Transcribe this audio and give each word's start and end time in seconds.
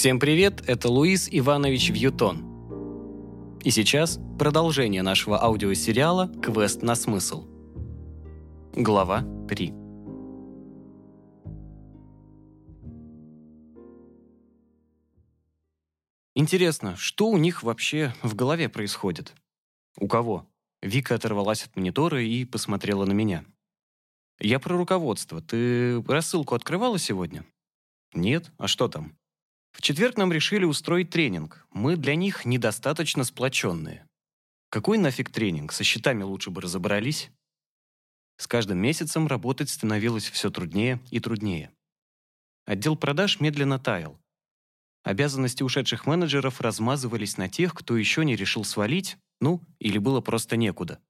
Всем 0.00 0.18
привет, 0.18 0.62
это 0.66 0.88
Луис 0.88 1.28
Иванович 1.30 1.90
Вьютон. 1.90 3.58
И 3.62 3.70
сейчас 3.70 4.18
продолжение 4.38 5.02
нашего 5.02 5.38
аудиосериала 5.38 6.28
«Квест 6.40 6.80
на 6.80 6.94
смысл». 6.94 7.44
Глава 8.72 9.26
3. 9.46 9.74
Интересно, 16.34 16.96
что 16.96 17.28
у 17.28 17.36
них 17.36 17.62
вообще 17.62 18.14
в 18.22 18.34
голове 18.34 18.70
происходит? 18.70 19.34
У 19.98 20.08
кого? 20.08 20.46
Вика 20.80 21.16
оторвалась 21.16 21.64
от 21.64 21.76
монитора 21.76 22.22
и 22.22 22.46
посмотрела 22.46 23.04
на 23.04 23.12
меня. 23.12 23.44
«Я 24.38 24.60
про 24.60 24.78
руководство. 24.78 25.42
Ты 25.42 26.02
рассылку 26.04 26.54
открывала 26.54 26.98
сегодня?» 26.98 27.44
«Нет? 28.14 28.50
А 28.56 28.66
что 28.66 28.88
там?» 28.88 29.19
В 29.72 29.82
четверг 29.82 30.16
нам 30.16 30.32
решили 30.32 30.64
устроить 30.64 31.10
тренинг. 31.10 31.66
Мы 31.70 31.96
для 31.96 32.14
них 32.14 32.44
недостаточно 32.44 33.24
сплоченные. 33.24 34.06
Какой 34.68 34.98
нафиг 34.98 35.30
тренинг? 35.30 35.72
Со 35.72 35.84
счетами 35.84 36.22
лучше 36.22 36.50
бы 36.50 36.60
разобрались. 36.60 37.30
С 38.36 38.46
каждым 38.46 38.78
месяцем 38.78 39.26
работать 39.26 39.70
становилось 39.70 40.28
все 40.28 40.50
труднее 40.50 41.00
и 41.10 41.20
труднее. 41.20 41.70
Отдел 42.64 42.96
продаж 42.96 43.40
медленно 43.40 43.78
таял. 43.78 44.18
Обязанности 45.02 45.62
ушедших 45.62 46.06
менеджеров 46.06 46.60
размазывались 46.60 47.36
на 47.36 47.48
тех, 47.48 47.74
кто 47.74 47.96
еще 47.96 48.24
не 48.24 48.36
решил 48.36 48.64
свалить, 48.64 49.16
ну, 49.40 49.62
или 49.78 49.98
было 49.98 50.20
просто 50.20 50.56
некуда. 50.56 51.00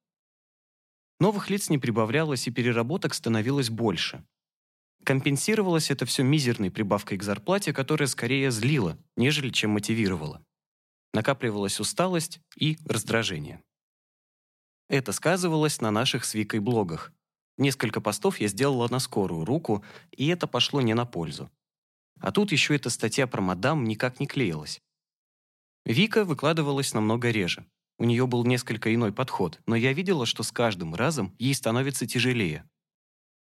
Новых 1.18 1.50
лиц 1.50 1.68
не 1.68 1.78
прибавлялось, 1.78 2.46
и 2.46 2.50
переработок 2.50 3.14
становилось 3.14 3.68
больше. 3.68 4.24
Компенсировалось 5.04 5.90
это 5.90 6.04
все 6.04 6.22
мизерной 6.22 6.70
прибавкой 6.70 7.18
к 7.18 7.22
зарплате, 7.22 7.72
которая 7.72 8.06
скорее 8.06 8.50
злила, 8.50 8.98
нежели 9.16 9.50
чем 9.50 9.70
мотивировала. 9.70 10.44
Накапливалась 11.12 11.80
усталость 11.80 12.40
и 12.56 12.78
раздражение. 12.84 13.62
Это 14.88 15.12
сказывалось 15.12 15.80
на 15.80 15.90
наших 15.90 16.24
с 16.24 16.34
Викой 16.34 16.60
блогах. 16.60 17.12
Несколько 17.58 18.00
постов 18.00 18.40
я 18.40 18.48
сделала 18.48 18.88
на 18.88 18.98
скорую 18.98 19.44
руку, 19.44 19.84
и 20.10 20.26
это 20.28 20.46
пошло 20.46 20.80
не 20.80 20.94
на 20.94 21.06
пользу. 21.06 21.50
А 22.20 22.32
тут 22.32 22.52
еще 22.52 22.76
эта 22.76 22.90
статья 22.90 23.26
про 23.26 23.40
мадам 23.40 23.84
никак 23.84 24.20
не 24.20 24.26
клеилась. 24.26 24.80
Вика 25.84 26.24
выкладывалась 26.24 26.92
намного 26.92 27.30
реже. 27.30 27.66
У 27.98 28.04
нее 28.04 28.26
был 28.26 28.44
несколько 28.44 28.94
иной 28.94 29.12
подход, 29.12 29.60
но 29.66 29.76
я 29.76 29.92
видела, 29.92 30.26
что 30.26 30.42
с 30.42 30.52
каждым 30.52 30.94
разом 30.94 31.34
ей 31.38 31.54
становится 31.54 32.06
тяжелее. 32.06 32.68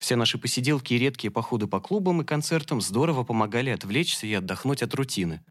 Все 0.05 0.17
наши 0.17 0.37
посиделки 0.37 0.93
и 0.93 0.99
редкие 0.99 1.31
походы 1.31 1.67
по 1.67 1.81
клубам 1.81 2.21
и 2.21 2.27
концертам 2.27 2.83
здорово 2.83 3.25
помогали 3.25 3.71
отвлечься 3.71 4.27
и 4.27 4.35
отдохнуть 4.35 4.83
от 4.83 4.93
рутины. 4.93 5.43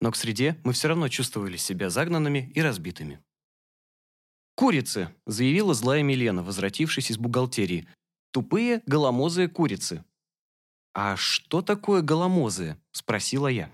Но 0.00 0.10
к 0.10 0.16
среде 0.16 0.60
мы 0.64 0.72
все 0.72 0.88
равно 0.88 1.06
чувствовали 1.06 1.56
себя 1.56 1.88
загнанными 1.88 2.50
и 2.52 2.60
разбитыми. 2.60 3.22
«Курицы!»– 4.56 5.14
заявила 5.26 5.72
злая 5.72 6.02
Милена, 6.02 6.42
возвратившись 6.42 7.12
из 7.12 7.16
бухгалтерии. 7.16 7.86
«Тупые, 8.32 8.82
голомозые 8.86 9.46
курицы». 9.46 10.04
«А 10.94 11.16
что 11.16 11.62
такое 11.62 12.02
голомозые?»– 12.02 12.78
спросила 12.90 13.46
я. 13.46 13.70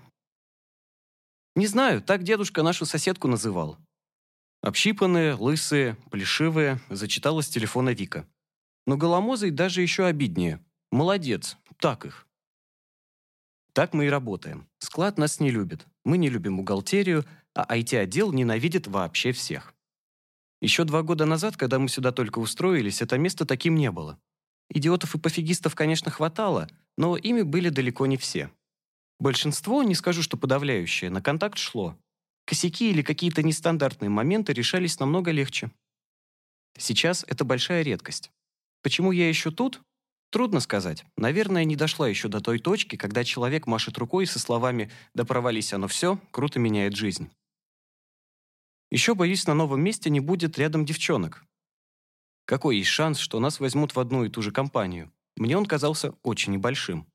«Не 1.55 1.65
знаю, 1.65 2.03
так 2.03 2.21
дедушка 2.21 2.61
нашу 2.61 2.85
соседку 2.85 3.27
называл». 3.27 3.79
Общипанные, 4.61 5.33
лысые, 5.33 5.97
плешивые, 6.11 6.79
зачитала 6.91 7.41
с 7.41 7.49
телефона 7.49 7.95
Вика. 7.95 8.27
Но 8.89 8.97
голомозый 8.97 9.51
даже 9.51 9.83
еще 9.83 10.07
обиднее. 10.07 10.65
Молодец, 10.91 11.57
так 11.77 12.07
их. 12.07 12.27
Так 13.73 13.93
мы 13.93 14.07
и 14.07 14.09
работаем. 14.09 14.67
Склад 14.79 15.19
нас 15.19 15.39
не 15.39 15.51
любит. 15.51 15.85
Мы 16.05 16.17
не 16.17 16.27
любим 16.27 16.57
бухгалтерию, 16.57 17.23
а 17.53 17.77
IT-отдел 17.77 18.33
ненавидит 18.33 18.87
вообще 18.87 19.31
всех. 19.31 19.75
Еще 20.59 20.85
два 20.85 21.03
года 21.03 21.27
назад, 21.27 21.55
когда 21.55 21.77
мы 21.77 21.87
сюда 21.87 22.11
только 22.11 22.39
устроились, 22.39 23.03
это 23.03 23.19
место 23.19 23.45
таким 23.45 23.75
не 23.75 23.91
было. 23.91 24.19
Идиотов 24.71 25.13
и 25.13 25.19
пофигистов, 25.19 25.75
конечно, 25.75 26.09
хватало, 26.09 26.67
но 26.97 27.15
ими 27.15 27.43
были 27.43 27.69
далеко 27.69 28.07
не 28.07 28.17
все. 28.17 28.49
Большинство, 29.19 29.83
не 29.83 29.93
скажу, 29.93 30.23
что 30.23 30.35
подавляющее, 30.35 31.11
на 31.11 31.21
контакт 31.21 31.59
шло. 31.59 31.95
Косяки 32.45 32.89
или 32.89 33.03
какие-то 33.03 33.43
нестандартные 33.43 34.09
моменты 34.09 34.51
решались 34.51 34.99
намного 34.99 35.29
легче. 35.29 35.69
Сейчас 36.75 37.23
это 37.27 37.45
большая 37.45 37.83
редкость. 37.83 38.31
Почему 38.81 39.11
я 39.11 39.27
еще 39.27 39.51
тут? 39.51 39.81
Трудно 40.31 40.59
сказать. 40.59 41.05
Наверное, 41.17 41.63
не 41.63 41.75
дошла 41.75 42.07
еще 42.07 42.27
до 42.27 42.39
той 42.39 42.59
точки, 42.59 42.95
когда 42.95 43.23
человек 43.23 43.65
машет 43.65 43.97
рукой 43.97 44.27
со 44.27 44.39
словами 44.39 44.91
«да 45.13 45.25
провались 45.25 45.73
оно 45.73 45.87
все, 45.87 46.19
круто 46.31 46.59
меняет 46.59 46.95
жизнь». 46.95 47.31
Еще, 48.91 49.15
боюсь, 49.15 49.47
на 49.47 49.53
новом 49.53 49.81
месте 49.81 50.09
не 50.09 50.19
будет 50.19 50.57
рядом 50.57 50.85
девчонок. 50.85 51.43
Какой 52.45 52.77
есть 52.77 52.89
шанс, 52.89 53.19
что 53.19 53.39
нас 53.39 53.59
возьмут 53.59 53.95
в 53.95 53.99
одну 53.99 54.23
и 54.23 54.29
ту 54.29 54.41
же 54.41 54.51
компанию? 54.51 55.11
Мне 55.35 55.57
он 55.57 55.65
казался 55.65 56.13
очень 56.23 56.53
небольшим. 56.53 57.07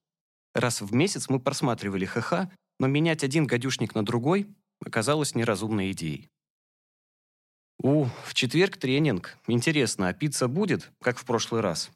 Раз 0.55 0.81
в 0.81 0.95
месяц 0.95 1.29
мы 1.29 1.41
просматривали 1.41 2.05
ХХ, 2.05 2.49
но 2.79 2.87
менять 2.87 3.25
один 3.25 3.47
гадюшник 3.47 3.95
на 3.95 4.05
другой 4.05 4.49
оказалось 4.81 5.35
неразумной 5.35 5.91
идеей. 5.93 6.31
У, 7.81 8.05
в 8.25 8.35
четверг 8.35 8.77
тренинг. 8.77 9.37
Интересно, 9.47 10.09
а 10.09 10.13
пицца 10.13 10.49
будет, 10.49 10.91
как 11.01 11.19
в 11.19 11.25
прошлый 11.25 11.61
раз? 11.61 11.91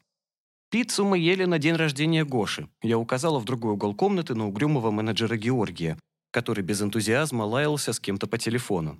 Пиццу 0.69 1.03
мы 1.03 1.17
ели 1.17 1.45
на 1.45 1.57
день 1.57 1.75
рождения 1.75 2.23
Гоши. 2.23 2.69
Я 2.83 2.99
указала 2.99 3.39
в 3.39 3.45
другой 3.45 3.73
угол 3.73 3.95
комнаты 3.95 4.35
на 4.35 4.47
угрюмого 4.47 4.91
менеджера 4.91 5.35
Георгия, 5.35 5.97
который 6.31 6.63
без 6.63 6.81
энтузиазма 6.81 7.43
лаялся 7.43 7.91
с 7.91 7.99
кем-то 7.99 8.27
по 8.27 8.37
телефону. 8.37 8.99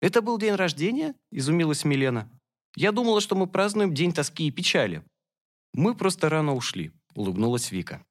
«Это 0.00 0.22
был 0.22 0.38
день 0.38 0.54
рождения?»– 0.54 1.14
изумилась 1.32 1.84
Милена. 1.84 2.30
«Я 2.76 2.92
думала, 2.92 3.20
что 3.20 3.34
мы 3.34 3.46
празднуем 3.46 3.94
день 3.94 4.12
тоски 4.12 4.46
и 4.46 4.50
печали». 4.50 5.02
«Мы 5.74 5.94
просто 5.94 6.28
рано 6.28 6.54
ушли»,– 6.54 6.92
улыбнулась 7.14 7.70
Вика. 7.70 8.04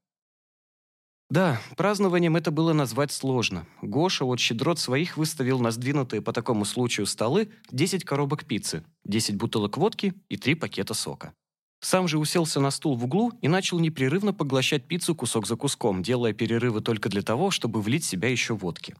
Да, 1.29 1.61
празднованием 1.77 2.35
это 2.35 2.49
было 2.49 2.73
назвать 2.73 3.11
сложно. 3.11 3.67
Гоша 3.83 4.25
от 4.25 4.39
щедрот 4.39 4.79
своих 4.79 5.15
выставил 5.15 5.59
на 5.59 5.69
сдвинутые 5.69 6.23
по 6.23 6.33
такому 6.33 6.65
случаю 6.65 7.05
столы 7.05 7.51
10 7.69 8.03
коробок 8.03 8.45
пиццы, 8.45 8.83
10 9.05 9.35
бутылок 9.35 9.77
водки 9.77 10.15
и 10.27 10.37
3 10.37 10.55
пакета 10.55 10.95
сока. 10.95 11.33
Сам 11.81 12.07
же 12.07 12.17
уселся 12.17 12.59
на 12.59 12.71
стул 12.71 12.95
в 12.95 13.05
углу 13.05 13.31
и 13.41 13.47
начал 13.47 13.79
непрерывно 13.79 14.33
поглощать 14.33 14.87
пиццу 14.87 15.13
кусок 15.13 15.45
за 15.45 15.55
куском, 15.55 16.01
делая 16.01 16.33
перерывы 16.33 16.81
только 16.81 17.09
для 17.09 17.21
того, 17.21 17.51
чтобы 17.51 17.81
влить 17.81 18.03
себя 18.03 18.27
еще 18.27 18.55
водки. 18.55 18.95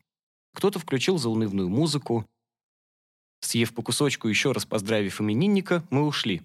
Кто-то 0.54 0.78
включил 0.78 1.18
заунывную 1.18 1.68
музыку. 1.68 2.28
Съев 3.42 3.74
по 3.74 3.82
кусочку, 3.82 4.28
еще 4.28 4.52
раз 4.52 4.66
поздравив 4.66 5.20
именинника, 5.20 5.84
мы 5.90 6.06
ушли, 6.06 6.44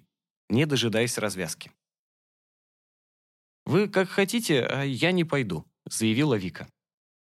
не 0.49 0.65
дожидаясь 0.65 1.19
развязки. 1.19 1.71
«Вы 3.67 3.89
как 3.89 4.09
хотите, 4.09 4.61
а 4.63 4.83
я 4.83 5.13
не 5.13 5.25
пойду», 5.25 5.65
заявила 5.87 6.35
Вика. 6.35 6.69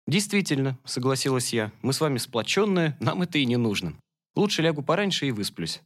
«Действительно»,— 0.07 0.77
согласилась 0.85 1.53
я,— 1.53 1.71
«мы 1.81 1.93
с 1.93 2.01
вами 2.01 2.17
сплоченные, 2.17 2.97
нам 2.99 3.21
это 3.21 3.37
и 3.37 3.45
не 3.45 3.57
нужно. 3.57 3.93
Лучше 4.35 4.61
лягу 4.61 4.83
пораньше 4.83 5.27
и 5.27 5.31
высплюсь». 5.31 5.81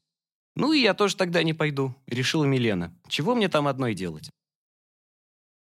«Ну 0.56 0.72
и 0.72 0.80
я 0.80 0.94
тоже 0.94 1.16
тогда 1.18 1.44
не 1.44 1.54
пойду»,— 1.54 1.94
решила 2.08 2.46
Милена. 2.46 2.94
«Чего 3.08 3.36
мне 3.36 3.50
там 3.50 3.68
одной 3.68 3.94
делать?» 3.94 4.30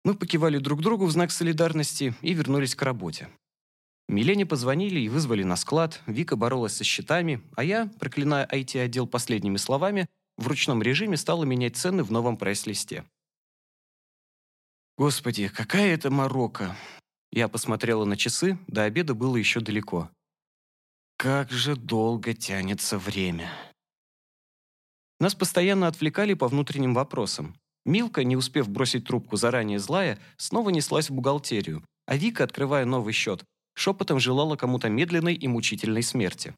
Мы 0.04 0.14
покивали 0.14 0.58
друг 0.58 0.80
другу 0.80 1.04
в 1.04 1.10
знак 1.10 1.30
солидарности 1.30 2.14
и 2.22 2.32
вернулись 2.32 2.74
к 2.74 2.82
работе. 2.82 3.28
Милене 4.08 4.46
позвонили 4.46 5.00
и 5.00 5.08
вызвали 5.10 5.42
на 5.42 5.56
склад, 5.56 6.00
Вика 6.06 6.34
боролась 6.34 6.72
со 6.72 6.84
счетами, 6.84 7.42
а 7.56 7.64
я, 7.64 7.90
проклиная 8.00 8.48
IT-отдел 8.50 9.06
последними 9.06 9.58
словами, 9.58 10.06
в 10.38 10.48
ручном 10.48 10.82
режиме 10.82 11.18
стала 11.18 11.44
менять 11.44 11.76
цены 11.76 12.02
в 12.02 12.10
новом 12.10 12.38
прайс-листе. 12.38 13.04
Господи, 14.98 15.46
какая 15.46 15.94
это 15.94 16.10
морока! 16.10 16.76
Я 17.30 17.46
посмотрела 17.46 18.04
на 18.04 18.16
часы, 18.16 18.58
до 18.66 18.82
обеда 18.82 19.14
было 19.14 19.36
еще 19.36 19.60
далеко. 19.60 20.10
Как 21.16 21.52
же 21.52 21.76
долго 21.76 22.34
тянется 22.34 22.98
время. 22.98 23.48
Нас 25.20 25.36
постоянно 25.36 25.86
отвлекали 25.86 26.34
по 26.34 26.48
внутренним 26.48 26.94
вопросам. 26.94 27.54
Милка, 27.84 28.24
не 28.24 28.36
успев 28.36 28.68
бросить 28.68 29.06
трубку 29.06 29.36
заранее 29.36 29.78
злая, 29.78 30.18
снова 30.36 30.70
неслась 30.70 31.10
в 31.10 31.14
бухгалтерию, 31.14 31.84
а 32.06 32.16
Вика, 32.16 32.42
открывая 32.42 32.84
новый 32.84 33.12
счет, 33.12 33.44
шепотом 33.74 34.18
желала 34.18 34.56
кому-то 34.56 34.88
медленной 34.88 35.34
и 35.34 35.46
мучительной 35.46 36.02
смерти. 36.02 36.56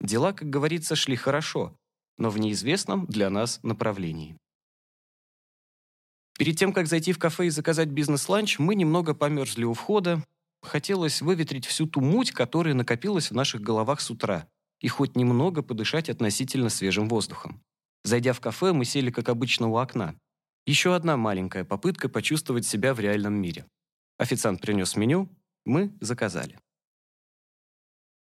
Дела, 0.00 0.32
как 0.32 0.50
говорится, 0.50 0.96
шли 0.96 1.14
хорошо, 1.14 1.76
но 2.18 2.30
в 2.30 2.38
неизвестном 2.38 3.06
для 3.06 3.30
нас 3.30 3.60
направлении. 3.62 4.36
Перед 6.38 6.58
тем, 6.58 6.72
как 6.72 6.86
зайти 6.86 7.12
в 7.12 7.18
кафе 7.18 7.46
и 7.46 7.50
заказать 7.50 7.88
бизнес-ланч, 7.88 8.58
мы 8.58 8.74
немного 8.74 9.14
померзли 9.14 9.64
у 9.64 9.72
входа. 9.72 10.22
Хотелось 10.62 11.22
выветрить 11.22 11.64
всю 11.66 11.86
ту 11.86 12.00
муть, 12.00 12.32
которая 12.32 12.74
накопилась 12.74 13.30
в 13.30 13.34
наших 13.34 13.62
головах 13.62 14.00
с 14.00 14.10
утра, 14.10 14.46
и 14.80 14.88
хоть 14.88 15.16
немного 15.16 15.62
подышать 15.62 16.10
относительно 16.10 16.68
свежим 16.68 17.08
воздухом. 17.08 17.62
Зайдя 18.04 18.32
в 18.32 18.40
кафе, 18.40 18.72
мы 18.72 18.84
сели, 18.84 19.10
как 19.10 19.28
обычно, 19.28 19.68
у 19.68 19.76
окна. 19.76 20.14
Еще 20.66 20.94
одна 20.94 21.16
маленькая 21.16 21.64
попытка 21.64 22.08
почувствовать 22.08 22.66
себя 22.66 22.92
в 22.92 23.00
реальном 23.00 23.34
мире. 23.34 23.66
Официант 24.18 24.60
принес 24.60 24.96
меню, 24.96 25.28
мы 25.64 25.92
заказали. 26.00 26.58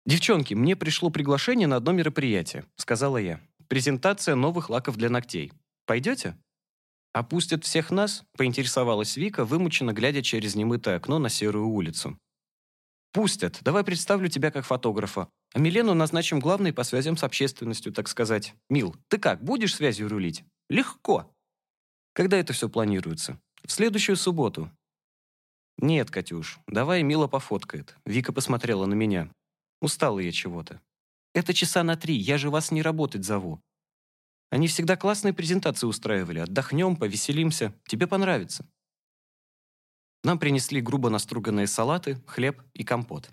«Девчонки, 0.06 0.54
мне 0.56 0.76
пришло 0.76 1.12
приглашение 1.12 1.68
на 1.68 1.76
одно 1.76 1.92
мероприятие»,— 1.92 2.66
сказала 2.76 3.18
я. 3.18 3.40
«Презентация 3.68 4.36
новых 4.36 4.70
лаков 4.70 4.98
для 4.98 5.10
ногтей. 5.10 5.52
Пойдете?» 5.86 6.36
«Опустят 7.14 7.66
всех 7.66 7.92
нас?»— 7.92 8.24
поинтересовалась 8.38 9.18
Вика, 9.18 9.44
вымученно 9.44 9.92
глядя 9.92 10.24
через 10.24 10.56
немытое 10.56 10.96
окно 10.96 11.20
на 11.20 11.30
серую 11.30 11.68
улицу. 11.68 12.18
«Пустят. 13.12 13.60
Давай 13.62 13.84
представлю 13.84 14.30
тебя 14.30 14.52
как 14.52 14.66
фотографа. 14.66 15.28
А 15.54 15.60
Милену 15.60 15.94
назначим 15.94 16.40
главной 16.40 16.72
по 16.72 16.84
связям 16.84 17.18
с 17.18 17.24
общественностью, 17.26 17.92
так 17.92 18.08
сказать. 18.08 18.56
Мил, 18.70 18.96
ты 19.10 19.18
как, 19.18 19.44
будешь 19.44 19.76
связью 19.76 20.08
рулить?» 20.08 20.46
«Легко». 20.70 21.30
«Когда 22.14 22.38
это 22.38 22.54
все 22.54 22.70
планируется?» 22.70 23.38
«В 23.66 23.72
следующую 23.72 24.16
субботу». 24.16 24.72
«Нет, 25.78 26.10
Катюш, 26.10 26.60
давай 26.68 27.04
Мила 27.04 27.28
пофоткает». 27.28 27.96
Вика 28.06 28.32
посмотрела 28.32 28.86
на 28.86 28.94
меня. 28.94 29.30
Устала 29.82 30.20
я 30.20 30.32
чего-то. 30.32 30.80
«Это 31.34 31.54
часа 31.54 31.84
на 31.84 31.98
три, 31.98 32.16
я 32.16 32.38
же 32.38 32.50
вас 32.50 32.72
не 32.72 32.82
работать 32.82 33.26
зову. 33.26 33.62
Они 34.52 34.68
всегда 34.68 34.98
классные 34.98 35.34
презентации 35.34 35.88
устраивали. 35.88 36.40
Отдохнем, 36.40 36.96
повеселимся. 36.98 37.74
Тебе 37.88 38.06
понравится». 38.06 38.68
Нам 40.24 40.38
принесли 40.38 40.82
грубо 40.82 41.10
наструганные 41.10 41.66
салаты, 41.66 42.22
хлеб 42.28 42.62
и 42.74 42.84
компот. 42.84 43.32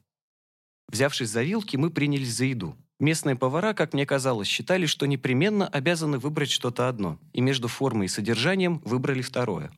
Взявшись 0.86 1.28
за 1.28 1.42
вилки, 1.42 1.76
мы 1.76 1.90
принялись 1.90 2.34
за 2.34 2.46
еду. 2.46 2.76
Местные 2.98 3.36
повара, 3.36 3.74
как 3.74 3.92
мне 3.92 4.06
казалось, 4.06 4.48
считали, 4.48 4.86
что 4.86 5.06
непременно 5.06 5.68
обязаны 5.68 6.18
выбрать 6.18 6.50
что-то 6.50 6.88
одно, 6.88 7.18
и 7.32 7.42
между 7.42 7.68
формой 7.68 8.06
и 8.06 8.08
содержанием 8.08 8.78
выбрали 8.78 9.20
второе. 9.20 9.70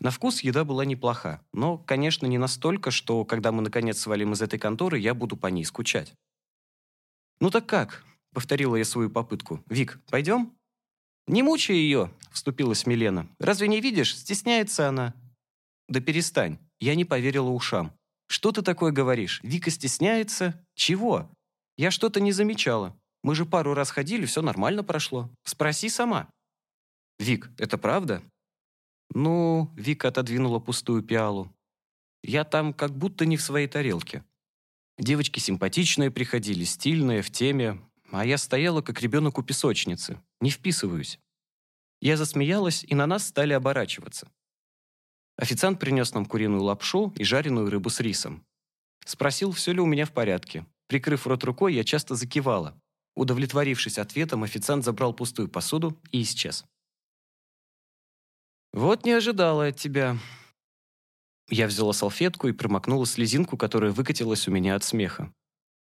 На 0.00 0.10
вкус 0.10 0.42
еда 0.42 0.64
была 0.64 0.84
неплоха, 0.84 1.42
но, 1.52 1.78
конечно, 1.78 2.26
не 2.26 2.38
настолько, 2.38 2.90
что, 2.90 3.24
когда 3.24 3.52
мы 3.52 3.62
наконец 3.62 3.98
свалим 3.98 4.32
из 4.32 4.42
этой 4.42 4.58
конторы, 4.58 4.98
я 4.98 5.14
буду 5.14 5.36
по 5.36 5.46
ней 5.46 5.64
скучать. 5.64 6.14
«Ну 7.40 7.50
так 7.50 7.66
как?»— 7.66 8.04
повторила 8.34 8.76
я 8.76 8.84
свою 8.84 9.08
попытку. 9.10 9.62
«Вик, 9.66 10.00
пойдем?» 10.10 10.52
«Не 11.30 11.44
мучай 11.44 11.76
ее!»— 11.76 12.12
вступилась 12.32 12.86
Милена. 12.86 13.28
«Разве 13.38 13.68
не 13.68 13.80
видишь? 13.80 14.16
Стесняется 14.16 14.88
она». 14.88 15.14
«Да 15.88 16.00
перестань!» 16.00 16.58
Я 16.80 16.96
не 16.96 17.04
поверила 17.04 17.50
ушам. 17.50 17.92
«Что 18.26 18.50
ты 18.50 18.62
такое 18.62 18.90
говоришь? 18.90 19.38
Вика 19.44 19.70
стесняется? 19.70 20.60
Чего? 20.74 21.30
Я 21.76 21.92
что-то 21.92 22.20
не 22.20 22.32
замечала. 22.32 22.98
Мы 23.22 23.36
же 23.36 23.46
пару 23.46 23.74
раз 23.74 23.92
ходили, 23.92 24.26
все 24.26 24.42
нормально 24.42 24.82
прошло. 24.82 25.30
Спроси 25.44 25.88
сама». 25.88 26.28
«Вик, 27.20 27.48
это 27.58 27.78
правда?» 27.78 28.24
«Ну...»— 29.14 29.70
Вика 29.76 30.08
отодвинула 30.08 30.58
пустую 30.58 31.04
пиалу. 31.04 31.54
«Я 32.24 32.42
там 32.42 32.74
как 32.74 32.90
будто 32.90 33.24
не 33.24 33.36
в 33.36 33.42
своей 33.42 33.68
тарелке. 33.68 34.24
Девочки 34.98 35.38
симпатичные 35.38 36.10
приходили, 36.10 36.64
стильные, 36.64 37.22
в 37.22 37.30
теме, 37.30 37.80
а 38.10 38.24
я 38.24 38.38
стояла, 38.38 38.82
как 38.82 39.00
ребенок 39.00 39.38
у 39.38 39.42
песочницы. 39.42 40.20
Не 40.40 40.50
вписываюсь. 40.50 41.18
Я 42.00 42.16
засмеялась, 42.16 42.84
и 42.84 42.94
на 42.94 43.06
нас 43.06 43.26
стали 43.26 43.52
оборачиваться. 43.52 44.30
Официант 45.36 45.78
принес 45.78 46.12
нам 46.12 46.26
куриную 46.26 46.62
лапшу 46.62 47.12
и 47.16 47.24
жареную 47.24 47.70
рыбу 47.70 47.90
с 47.90 48.00
рисом. 48.00 48.44
Спросил, 49.04 49.52
все 49.52 49.72
ли 49.72 49.80
у 49.80 49.86
меня 49.86 50.04
в 50.04 50.12
порядке. 50.12 50.66
Прикрыв 50.86 51.26
рот 51.26 51.44
рукой, 51.44 51.74
я 51.74 51.84
часто 51.84 52.14
закивала. 52.14 52.78
Удовлетворившись 53.16 53.98
ответом, 53.98 54.44
официант 54.44 54.84
забрал 54.84 55.12
пустую 55.12 55.48
посуду 55.48 55.98
и 56.10 56.22
исчез. 56.22 56.64
«Вот 58.72 59.04
не 59.04 59.12
ожидала 59.12 59.66
от 59.66 59.76
тебя». 59.76 60.18
Я 61.48 61.66
взяла 61.66 61.92
салфетку 61.92 62.46
и 62.48 62.52
промокнула 62.52 63.06
слезинку, 63.06 63.56
которая 63.56 63.90
выкатилась 63.90 64.46
у 64.46 64.52
меня 64.52 64.76
от 64.76 64.84
смеха. 64.84 65.32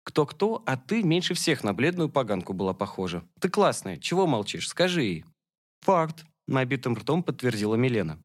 Кто-кто, 0.06 0.64
а 0.66 0.78
ты 0.78 1.04
меньше 1.04 1.34
всех 1.34 1.64
на 1.64 1.74
бледную 1.74 2.10
поганку 2.10 2.54
была 2.54 2.74
похожа. 2.74 3.28
Ты 3.42 3.50
классная, 3.50 3.98
чего 3.98 4.28
молчишь, 4.28 4.70
скажи 4.70 5.02
ей. 5.02 5.26
Факт, 5.82 6.26
набитым 6.48 6.96
ртом 6.96 7.24
подтвердила 7.24 7.76
Милена. 7.76 8.20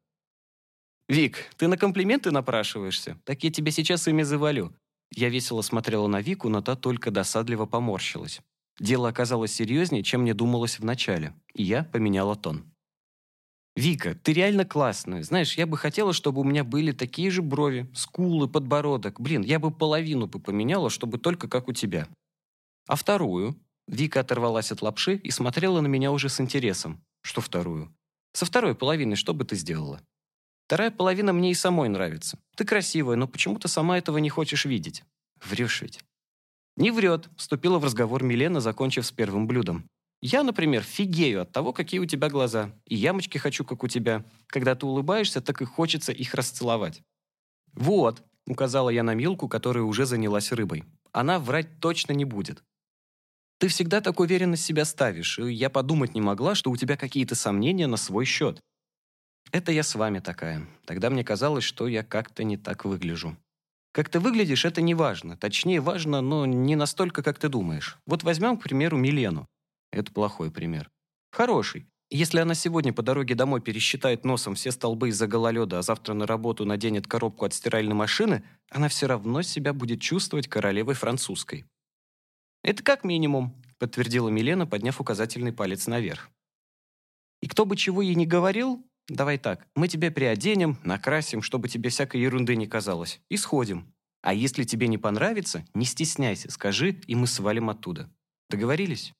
«Вик, 1.09 1.49
ты 1.57 1.67
на 1.67 1.77
комплименты 1.77 2.31
напрашиваешься? 2.31 3.19
Так 3.25 3.43
я 3.43 3.51
тебя 3.51 3.71
сейчас 3.71 4.07
ими 4.07 4.21
завалю». 4.21 4.73
Я 5.13 5.27
весело 5.27 5.61
смотрела 5.61 6.07
на 6.07 6.21
Вику, 6.21 6.47
но 6.47 6.61
та 6.61 6.77
только 6.77 7.11
досадливо 7.11 7.65
поморщилась. 7.65 8.39
Дело 8.79 9.09
оказалось 9.09 9.53
серьезнее, 9.53 10.03
чем 10.03 10.21
мне 10.21 10.33
думалось 10.33 10.79
вначале, 10.79 11.33
и 11.53 11.63
я 11.63 11.83
поменяла 11.83 12.37
тон. 12.37 12.70
«Вика, 13.75 14.15
ты 14.15 14.33
реально 14.33 14.65
классная. 14.65 15.23
Знаешь, 15.23 15.55
я 15.55 15.65
бы 15.65 15.77
хотела, 15.77 16.11
чтобы 16.11 16.41
у 16.41 16.43
меня 16.43 16.63
были 16.63 16.91
такие 16.91 17.31
же 17.31 17.41
брови, 17.41 17.89
скулы, 17.93 18.49
подбородок. 18.49 19.19
Блин, 19.21 19.43
я 19.43 19.59
бы 19.59 19.71
половину 19.71 20.27
бы 20.27 20.39
поменяла, 20.39 20.89
чтобы 20.89 21.17
только 21.17 21.47
как 21.47 21.67
у 21.67 21.73
тебя. 21.73 22.07
А 22.87 22.95
вторую?» 22.95 23.55
Вика 23.87 24.19
оторвалась 24.21 24.71
от 24.71 24.81
лапши 24.81 25.15
и 25.15 25.31
смотрела 25.31 25.81
на 25.81 25.87
меня 25.87 26.11
уже 26.11 26.29
с 26.29 26.41
интересом. 26.41 27.01
«Что 27.21 27.41
вторую?» 27.41 27.93
«Со 28.33 28.45
второй 28.45 28.75
половиной 28.75 29.15
что 29.15 29.33
бы 29.33 29.45
ты 29.45 29.55
сделала?» 29.55 30.01
«Вторая 30.67 30.91
половина 30.91 31.33
мне 31.33 31.51
и 31.51 31.55
самой 31.55 31.89
нравится. 31.89 32.39
Ты 32.55 32.65
красивая, 32.65 33.15
но 33.15 33.27
почему-то 33.27 33.67
сама 33.67 33.97
этого 33.97 34.17
не 34.17 34.29
хочешь 34.29 34.65
видеть. 34.65 35.03
Врешь 35.43 35.81
ведь». 35.81 35.99
«Не 36.77 36.91
врет»,— 36.91 37.29
вступила 37.37 37.79
в 37.79 37.85
разговор 37.85 38.23
Милена, 38.23 38.59
закончив 38.59 39.05
с 39.05 39.11
первым 39.11 39.47
блюдом. 39.47 39.85
Я, 40.21 40.43
например, 40.43 40.83
фигею 40.83 41.41
от 41.41 41.51
того, 41.51 41.73
какие 41.73 41.99
у 41.99 42.05
тебя 42.05 42.29
глаза. 42.29 42.71
И 42.85 42.95
ямочки 42.95 43.39
хочу, 43.39 43.65
как 43.65 43.83
у 43.83 43.87
тебя. 43.87 44.23
Когда 44.47 44.75
ты 44.75 44.85
улыбаешься, 44.85 45.41
так 45.41 45.61
и 45.61 45.65
хочется 45.65 46.11
их 46.11 46.35
расцеловать. 46.35 47.01
Вот, 47.73 48.23
указала 48.45 48.89
я 48.89 49.01
на 49.01 49.15
Милку, 49.15 49.47
которая 49.47 49.83
уже 49.83 50.05
занялась 50.05 50.51
рыбой. 50.51 50.83
Она 51.11 51.39
врать 51.39 51.79
точно 51.79 52.13
не 52.13 52.25
будет. 52.25 52.63
Ты 53.57 53.67
всегда 53.67 54.01
так 54.01 54.19
уверенно 54.19 54.57
себя 54.57 54.85
ставишь, 54.85 55.39
и 55.39 55.51
я 55.51 55.69
подумать 55.69 56.13
не 56.13 56.21
могла, 56.21 56.55
что 56.55 56.71
у 56.71 56.77
тебя 56.77 56.97
какие-то 56.97 57.35
сомнения 57.35 57.87
на 57.87 57.97
свой 57.97 58.25
счет. 58.25 58.59
Это 59.51 59.71
я 59.71 59.83
с 59.83 59.95
вами 59.95 60.19
такая. 60.19 60.67
Тогда 60.85 61.09
мне 61.09 61.23
казалось, 61.23 61.63
что 61.63 61.87
я 61.87 62.03
как-то 62.03 62.43
не 62.43 62.57
так 62.57 62.85
выгляжу. 62.85 63.37
Как 63.91 64.07
ты 64.07 64.19
выглядишь, 64.19 64.65
это 64.65 64.81
не 64.81 64.93
важно. 64.93 65.35
Точнее, 65.35 65.81
важно, 65.81 66.21
но 66.21 66.45
не 66.45 66.75
настолько, 66.75 67.23
как 67.23 67.39
ты 67.39 67.49
думаешь. 67.49 67.97
Вот 68.05 68.23
возьмем, 68.23 68.57
к 68.57 68.63
примеру, 68.63 68.97
Милену. 68.97 69.47
Это 69.91 70.11
плохой 70.11 70.51
пример. 70.51 70.89
Хороший. 71.31 71.87
Если 72.13 72.39
она 72.39 72.55
сегодня 72.55 72.91
по 72.91 73.03
дороге 73.03 73.35
домой 73.35 73.61
пересчитает 73.61 74.25
носом 74.25 74.55
все 74.55 74.71
столбы 74.71 75.09
из-за 75.09 75.27
гололеда, 75.27 75.79
а 75.79 75.81
завтра 75.81 76.13
на 76.13 76.27
работу 76.27 76.65
наденет 76.65 77.07
коробку 77.07 77.45
от 77.45 77.53
стиральной 77.53 77.95
машины, 77.95 78.43
она 78.69 78.89
все 78.89 79.07
равно 79.07 79.41
себя 79.43 79.71
будет 79.71 80.01
чувствовать 80.01 80.49
королевой 80.49 80.93
французской. 80.93 81.65
«Это 82.63 82.83
как 82.83 83.05
минимум»,— 83.05 83.55
подтвердила 83.79 84.27
Милена, 84.27 84.65
подняв 84.65 84.99
указательный 84.99 85.53
палец 85.53 85.87
наверх. 85.87 86.29
«И 87.41 87.47
кто 87.47 87.65
бы 87.65 87.77
чего 87.77 88.01
ей 88.01 88.15
не 88.15 88.27
говорил, 88.27 88.85
давай 89.07 89.37
так, 89.37 89.65
мы 89.73 89.87
тебя 89.87 90.11
приоденем, 90.11 90.77
накрасим, 90.83 91.41
чтобы 91.41 91.69
тебе 91.69 91.89
всякой 91.89 92.19
ерунды 92.19 92.57
не 92.57 92.67
казалось, 92.67 93.21
и 93.29 93.37
сходим. 93.37 93.93
А 94.21 94.33
если 94.33 94.65
тебе 94.65 94.89
не 94.89 94.97
понравится, 94.97 95.65
не 95.73 95.85
стесняйся, 95.85 96.51
скажи, 96.51 96.99
и 97.07 97.15
мы 97.15 97.25
свалим 97.25 97.69
оттуда. 97.69 98.11
Договорились?» 98.49 99.13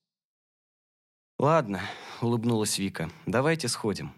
«Ладно»,— 1.41 1.81
улыбнулась 2.21 2.77
Вика,— 2.77 3.09
«давайте 3.25 3.67
сходим». 3.67 4.13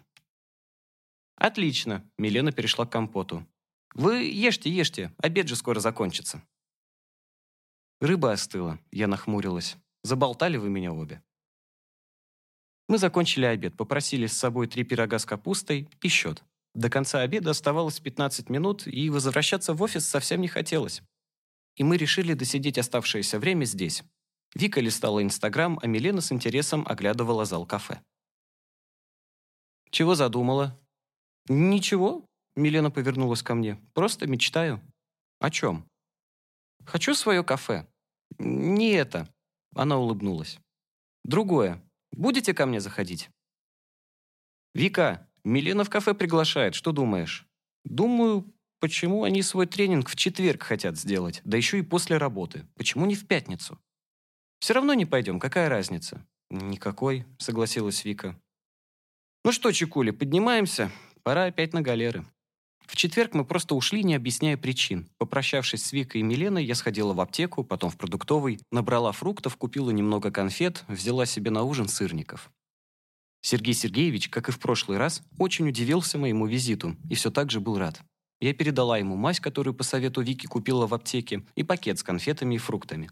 «Отлично»,— 1.38 2.06
Милена 2.18 2.52
перешла 2.52 2.86
к 2.86 2.92
компоту. 2.92 3.48
«Вы 3.94 4.26
ешьте, 4.26 4.70
ешьте, 4.70 5.14
обед 5.20 5.48
же 5.48 5.56
скоро 5.56 5.80
закончится». 5.80 6.44
Рыба 8.02 8.34
остыла, 8.34 8.78
я 8.92 9.08
нахмурилась. 9.08 9.78
Заболтали 10.04 10.58
вы 10.58 10.70
меня 10.70 10.92
обе. 10.92 11.24
Мы 12.90 12.98
закончили 12.98 13.46
обед, 13.46 13.78
попросили 13.78 14.28
с 14.28 14.38
собой 14.38 14.68
три 14.68 14.84
пирога 14.84 15.18
с 15.18 15.26
капустой 15.26 15.88
и 16.02 16.10
счет. 16.10 16.44
До 16.74 16.90
конца 16.90 17.22
обеда 17.22 17.52
оставалось 17.52 18.02
15 18.02 18.50
минут, 18.50 18.86
и 18.86 19.10
возвращаться 19.10 19.74
в 19.74 19.82
офис 19.82 20.06
совсем 20.06 20.42
не 20.42 20.50
хотелось. 20.50 21.02
И 21.78 21.86
мы 21.86 21.96
решили 21.96 22.34
досидеть 22.34 22.78
оставшееся 22.78 23.40
время 23.40 23.64
здесь, 23.64 24.04
Вика 24.56 24.82
листала 24.82 25.24
Инстаграм, 25.24 25.80
а 25.82 25.88
Милена 25.88 26.22
с 26.22 26.32
интересом 26.32 26.86
оглядывала 26.88 27.46
зал 27.46 27.66
кафе. 27.66 28.02
«Чего 29.90 30.16
задумала?» 30.16 30.80
«Ничего»,— 31.48 32.26
Милена 32.56 32.92
повернулась 32.92 33.42
ко 33.42 33.56
мне. 33.56 33.80
«Просто 33.94 34.28
мечтаю». 34.28 34.82
«О 35.40 35.50
чем?» 35.50 35.88
«Хочу 36.86 37.16
свое 37.16 37.44
кафе». 37.44 37.88
«Не 38.38 38.92
это»,— 38.92 39.28
она 39.76 39.98
улыбнулась. 39.98 40.60
«Другое. 41.24 41.84
Будете 42.12 42.54
ко 42.54 42.66
мне 42.66 42.80
заходить?» 42.80 43.30
«Вика, 44.74 45.28
Милена 45.44 45.84
в 45.84 45.90
кафе 45.90 46.14
приглашает. 46.14 46.76
Что 46.76 46.92
думаешь?» 46.92 47.46
«Думаю, 47.84 48.54
почему 48.80 49.24
они 49.24 49.42
свой 49.42 49.66
тренинг 49.68 50.10
в 50.10 50.16
четверг 50.16 50.64
хотят 50.64 50.98
сделать, 50.98 51.42
да 51.44 51.58
еще 51.58 51.80
и 51.80 51.84
после 51.84 52.18
работы. 52.18 52.68
Почему 52.76 53.06
не 53.06 53.16
в 53.16 53.28
пятницу?» 53.28 53.80
Все 54.64 54.74
равно 54.74 54.94
не 54.94 55.06
пойдем, 55.06 55.42
какая 55.42 55.68
разница?» 55.68 56.26
«Никакой»,— 56.50 57.26
согласилась 57.38 58.06
Вика. 58.06 58.40
«Ну 59.44 59.52
что, 59.52 59.74
Чекули, 59.74 60.12
поднимаемся. 60.12 60.90
Пора 61.22 61.48
опять 61.48 61.74
на 61.74 61.82
галеры». 61.82 62.24
В 62.88 62.96
четверг 62.96 63.34
мы 63.34 63.44
просто 63.44 63.76
ушли, 63.76 64.06
не 64.06 64.16
объясняя 64.16 64.56
причин. 64.56 65.10
Попрощавшись 65.18 65.84
с 65.84 65.92
Викой 65.92 66.22
и 66.22 66.24
Миленой, 66.24 66.64
я 66.64 66.76
сходила 66.76 67.12
в 67.12 67.20
аптеку, 67.20 67.66
потом 67.66 67.90
в 67.90 67.98
продуктовый, 67.98 68.62
набрала 68.72 69.12
фруктов, 69.12 69.58
купила 69.58 69.90
немного 69.90 70.32
конфет, 70.32 70.86
взяла 70.88 71.26
себе 71.26 71.52
на 71.52 71.64
ужин 71.64 71.90
сырников. 71.90 72.50
Сергей 73.42 73.74
Сергеевич, 73.74 74.30
как 74.30 74.48
и 74.48 74.54
в 74.54 74.60
прошлый 74.60 74.98
раз, 74.98 75.24
очень 75.38 75.68
удивился 75.68 76.18
моему 76.18 76.48
визиту 76.48 76.96
и 77.10 77.16
все 77.16 77.32
так 77.32 77.52
же 77.52 77.60
был 77.60 77.78
рад. 77.78 78.00
Я 78.40 78.54
передала 78.54 78.98
ему 78.98 79.18
мазь, 79.18 79.42
которую 79.42 79.74
по 79.74 79.84
совету 79.84 80.22
Вики 80.22 80.48
купила 80.48 80.88
в 80.88 80.94
аптеке, 80.94 81.46
и 81.56 81.64
пакет 81.64 82.00
с 82.00 82.04
конфетами 82.04 82.56
и 82.56 82.60
фруктами. 82.60 83.10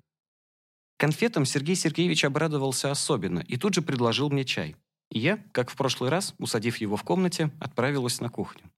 Конфетам 1.02 1.46
Сергей 1.46 1.76
Сергеевич 1.76 2.26
обрадовался 2.26 2.92
особенно 2.92 3.40
и 3.40 3.58
тут 3.58 3.74
же 3.74 3.82
предложил 3.82 4.30
мне 4.30 4.46
чай. 4.46 4.76
И 5.10 5.18
я, 5.18 5.44
как 5.52 5.72
в 5.72 5.76
прошлый 5.76 6.12
раз, 6.12 6.36
усадив 6.38 6.78
его 6.78 6.96
в 6.96 7.02
комнате, 7.02 7.50
отправилась 7.60 8.22
на 8.22 8.30
кухню. 8.30 8.70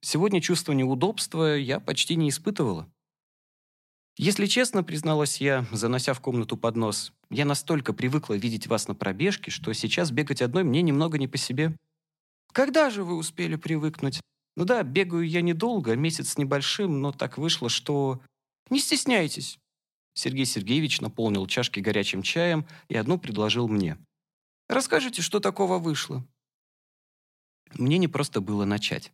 Сегодня 0.00 0.40
чувство 0.40 0.72
неудобства 0.72 1.54
я 1.54 1.78
почти 1.78 2.16
не 2.16 2.30
испытывала. 2.30 2.90
Если 4.16 4.46
честно, 4.46 4.82
призналась 4.82 5.42
я, 5.42 5.66
занося 5.72 6.14
в 6.14 6.22
комнату 6.22 6.56
поднос, 6.56 7.12
я 7.28 7.44
настолько 7.44 7.92
привыкла 7.92 8.32
видеть 8.32 8.66
вас 8.66 8.88
на 8.88 8.94
пробежке, 8.94 9.50
что 9.50 9.74
сейчас 9.74 10.10
бегать 10.10 10.40
одной 10.40 10.64
мне 10.64 10.80
немного 10.80 11.18
не 11.18 11.28
по 11.28 11.36
себе. 11.36 11.76
Когда 12.54 12.88
же 12.88 13.04
вы 13.04 13.14
успели 13.14 13.56
привыкнуть? 13.56 14.22
Ну 14.56 14.64
да, 14.64 14.82
бегаю 14.82 15.28
я 15.28 15.42
недолго, 15.42 15.96
месяц 15.96 16.38
небольшим, 16.38 17.02
но 17.02 17.12
так 17.12 17.36
вышло, 17.36 17.68
что... 17.68 18.22
Не 18.70 18.78
стесняйтесь. 18.78 19.58
Сергей 20.14 20.44
Сергеевич 20.44 21.00
наполнил 21.00 21.46
чашки 21.46 21.80
горячим 21.80 22.22
чаем 22.22 22.66
и 22.88 22.96
одну 22.96 23.18
предложил 23.18 23.68
мне. 23.68 23.98
Расскажите, 24.68 25.22
что 25.22 25.40
такого 25.40 25.78
вышло? 25.78 26.26
Мне 27.74 27.98
не 27.98 28.08
просто 28.08 28.40
было 28.40 28.64
начать. 28.64 29.12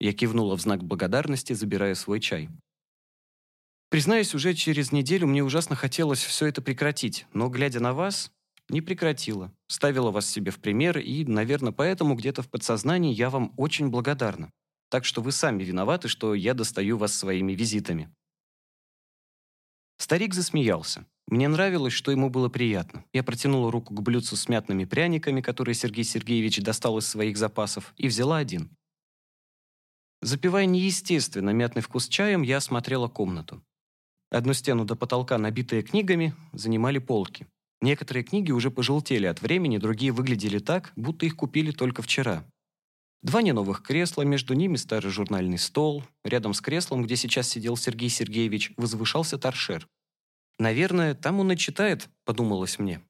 Я 0.00 0.12
кивнула 0.12 0.56
в 0.56 0.60
знак 0.60 0.84
благодарности, 0.84 1.52
забирая 1.52 1.94
свой 1.94 2.20
чай. 2.20 2.48
Признаюсь, 3.90 4.34
уже 4.34 4.54
через 4.54 4.92
неделю 4.92 5.26
мне 5.26 5.42
ужасно 5.42 5.74
хотелось 5.74 6.22
все 6.22 6.46
это 6.46 6.60
прекратить, 6.60 7.26
но, 7.32 7.48
глядя 7.48 7.80
на 7.80 7.94
вас, 7.94 8.30
не 8.68 8.82
прекратила. 8.82 9.50
Ставила 9.66 10.10
вас 10.10 10.28
себе 10.28 10.50
в 10.50 10.60
пример, 10.60 10.98
и, 10.98 11.24
наверное, 11.24 11.72
поэтому 11.72 12.14
где-то 12.14 12.42
в 12.42 12.50
подсознании 12.50 13.14
я 13.14 13.30
вам 13.30 13.54
очень 13.56 13.88
благодарна. 13.88 14.50
Так 14.90 15.04
что 15.04 15.22
вы 15.22 15.32
сами 15.32 15.64
виноваты, 15.64 16.08
что 16.08 16.34
я 16.34 16.54
достаю 16.54 16.98
вас 16.98 17.14
своими 17.14 17.52
визитами. 17.52 18.10
Старик 19.98 20.32
засмеялся. 20.32 21.04
Мне 21.26 21.48
нравилось, 21.48 21.92
что 21.92 22.10
ему 22.10 22.30
было 22.30 22.48
приятно. 22.48 23.04
Я 23.12 23.22
протянула 23.22 23.70
руку 23.70 23.94
к 23.94 24.00
блюдцу 24.00 24.36
с 24.36 24.48
мятными 24.48 24.84
пряниками, 24.84 25.42
которые 25.42 25.74
Сергей 25.74 26.04
Сергеевич 26.04 26.60
достал 26.62 26.96
из 26.98 27.06
своих 27.06 27.36
запасов, 27.36 27.92
и 27.96 28.08
взяла 28.08 28.38
один. 28.38 28.70
Запивая 30.22 30.64
неестественно 30.64 31.50
мятный 31.50 31.82
вкус 31.82 32.08
чаем, 32.08 32.42
я 32.42 32.56
осмотрела 32.56 33.08
комнату. 33.08 33.62
Одну 34.30 34.52
стену 34.52 34.84
до 34.84 34.96
потолка, 34.96 35.36
набитые 35.38 35.82
книгами, 35.82 36.34
занимали 36.52 36.98
полки. 36.98 37.46
Некоторые 37.80 38.24
книги 38.24 38.50
уже 38.50 38.70
пожелтели 38.70 39.26
от 39.26 39.42
времени, 39.42 39.78
другие 39.78 40.12
выглядели 40.12 40.58
так, 40.58 40.92
будто 40.96 41.26
их 41.26 41.36
купили 41.36 41.70
только 41.70 42.02
вчера. 42.02 42.44
Два 43.22 43.42
неновых 43.42 43.82
кресла, 43.82 44.22
между 44.22 44.54
ними 44.54 44.76
старый 44.76 45.10
журнальный 45.10 45.58
стол. 45.58 46.04
Рядом 46.24 46.54
с 46.54 46.60
креслом, 46.60 47.02
где 47.02 47.16
сейчас 47.16 47.48
сидел 47.48 47.76
Сергей 47.76 48.08
Сергеевич, 48.08 48.72
возвышался 48.76 49.38
торшер. 49.38 49.88
«Наверное, 50.58 51.14
там 51.14 51.40
он 51.40 51.52
и 51.52 51.56
читает»,— 51.56 52.08
подумалось 52.24 52.78
мне. 52.78 53.02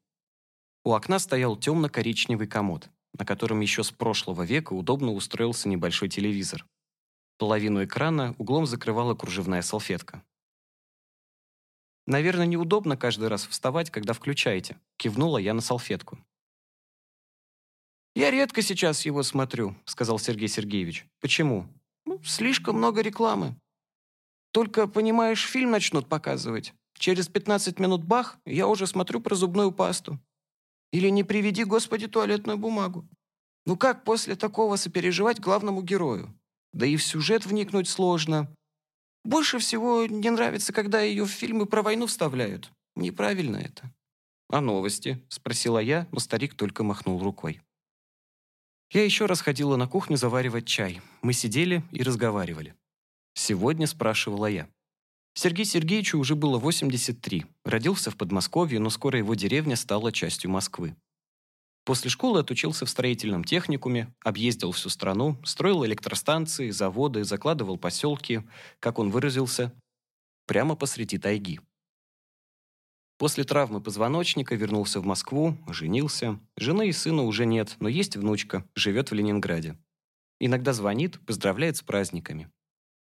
У 0.84 0.92
окна 0.92 1.18
стоял 1.18 1.56
темно-коричневый 1.56 2.46
комод, 2.46 2.88
на 3.18 3.26
котором 3.26 3.60
еще 3.60 3.84
с 3.84 3.90
прошлого 3.90 4.42
века 4.42 4.72
удобно 4.72 5.12
устроился 5.12 5.68
небольшой 5.68 6.08
телевизор. 6.08 6.66
Половину 7.38 7.84
экрана 7.84 8.34
углом 8.38 8.66
закрывала 8.66 9.14
кружевная 9.14 9.62
салфетка. 9.62 10.22
«Наверное, 12.06 12.46
неудобно 12.46 12.96
каждый 12.96 13.28
раз 13.28 13.46
вставать, 13.46 13.90
когда 13.90 14.14
включаете»,— 14.14 14.78
кивнула 14.96 15.36
я 15.36 15.52
на 15.52 15.60
салфетку. 15.60 16.18
«Я 18.18 18.32
редко 18.32 18.62
сейчас 18.62 19.06
его 19.06 19.22
смотрю»,— 19.22 19.76
сказал 19.84 20.18
Сергей 20.18 20.48
Сергеевич. 20.48 21.06
«Почему?» 21.20 21.68
ну, 22.04 22.20
«Слишком 22.24 22.76
много 22.76 23.00
рекламы. 23.00 23.54
Только, 24.50 24.88
понимаешь, 24.88 25.46
фильм 25.46 25.70
начнут 25.70 26.08
показывать. 26.08 26.74
Через 26.98 27.28
15 27.28 27.78
минут 27.78 28.02
бах, 28.02 28.36
я 28.44 28.66
уже 28.66 28.88
смотрю 28.88 29.20
про 29.20 29.36
зубную 29.36 29.70
пасту. 29.70 30.18
Или 30.92 31.10
не 31.10 31.22
приведи, 31.22 31.62
Господи, 31.62 32.08
туалетную 32.08 32.58
бумагу. 32.58 33.08
Ну 33.66 33.76
как 33.76 34.02
после 34.02 34.34
такого 34.34 34.74
сопереживать 34.74 35.38
главному 35.38 35.80
герою? 35.80 36.36
Да 36.72 36.86
и 36.86 36.96
в 36.96 37.04
сюжет 37.04 37.46
вникнуть 37.46 37.88
сложно. 37.88 38.52
Больше 39.24 39.60
всего 39.60 40.06
не 40.06 40.30
нравится, 40.30 40.72
когда 40.72 41.00
ее 41.00 41.24
в 41.24 41.30
фильмы 41.30 41.66
про 41.66 41.82
войну 41.82 42.08
вставляют. 42.08 42.72
Неправильно 42.96 43.58
это. 43.58 43.94
«А 44.50 44.60
новости?»– 44.60 45.24
спросила 45.28 45.78
я, 45.78 46.08
но 46.10 46.18
старик 46.18 46.56
только 46.56 46.82
махнул 46.82 47.22
рукой. 47.22 47.60
Я 48.90 49.04
еще 49.04 49.26
раз 49.26 49.42
ходила 49.42 49.76
на 49.76 49.86
кухню 49.86 50.16
заваривать 50.16 50.66
чай. 50.66 51.02
Мы 51.20 51.34
сидели 51.34 51.82
и 51.92 52.02
разговаривали. 52.02 52.74
Сегодня 53.34 53.86
спрашивала 53.86 54.46
я. 54.46 54.68
Сергей 55.34 55.66
Сергеевичу 55.66 56.18
уже 56.18 56.34
было 56.34 56.58
83. 56.58 57.44
Родился 57.64 58.10
в 58.10 58.16
Подмосковье, 58.16 58.80
но 58.80 58.88
скоро 58.90 59.18
его 59.18 59.34
деревня 59.34 59.76
стала 59.76 60.10
частью 60.10 60.50
Москвы. 60.50 60.96
После 61.84 62.10
школы 62.10 62.40
отучился 62.40 62.86
в 62.86 62.90
строительном 62.90 63.44
техникуме, 63.44 64.12
объездил 64.24 64.72
всю 64.72 64.88
страну, 64.88 65.38
строил 65.44 65.84
электростанции, 65.84 66.70
заводы, 66.70 67.24
закладывал 67.24 67.78
поселки, 67.78 68.42
как 68.80 68.98
он 68.98 69.10
выразился, 69.10 69.72
прямо 70.46 70.76
посреди 70.76 71.18
тайги. 71.18 71.60
После 73.18 73.42
травмы 73.42 73.80
позвоночника 73.80 74.54
вернулся 74.54 75.00
в 75.00 75.04
Москву, 75.04 75.58
женился. 75.66 76.38
Жены 76.56 76.88
и 76.88 76.92
сына 76.92 77.24
уже 77.24 77.46
нет, 77.46 77.74
но 77.80 77.88
есть 77.88 78.16
внучка, 78.16 78.64
живет 78.76 79.10
в 79.10 79.14
Ленинграде. 79.14 79.76
Иногда 80.38 80.72
звонит, 80.72 81.18
поздравляет 81.26 81.76
с 81.76 81.82
праздниками. 81.82 82.48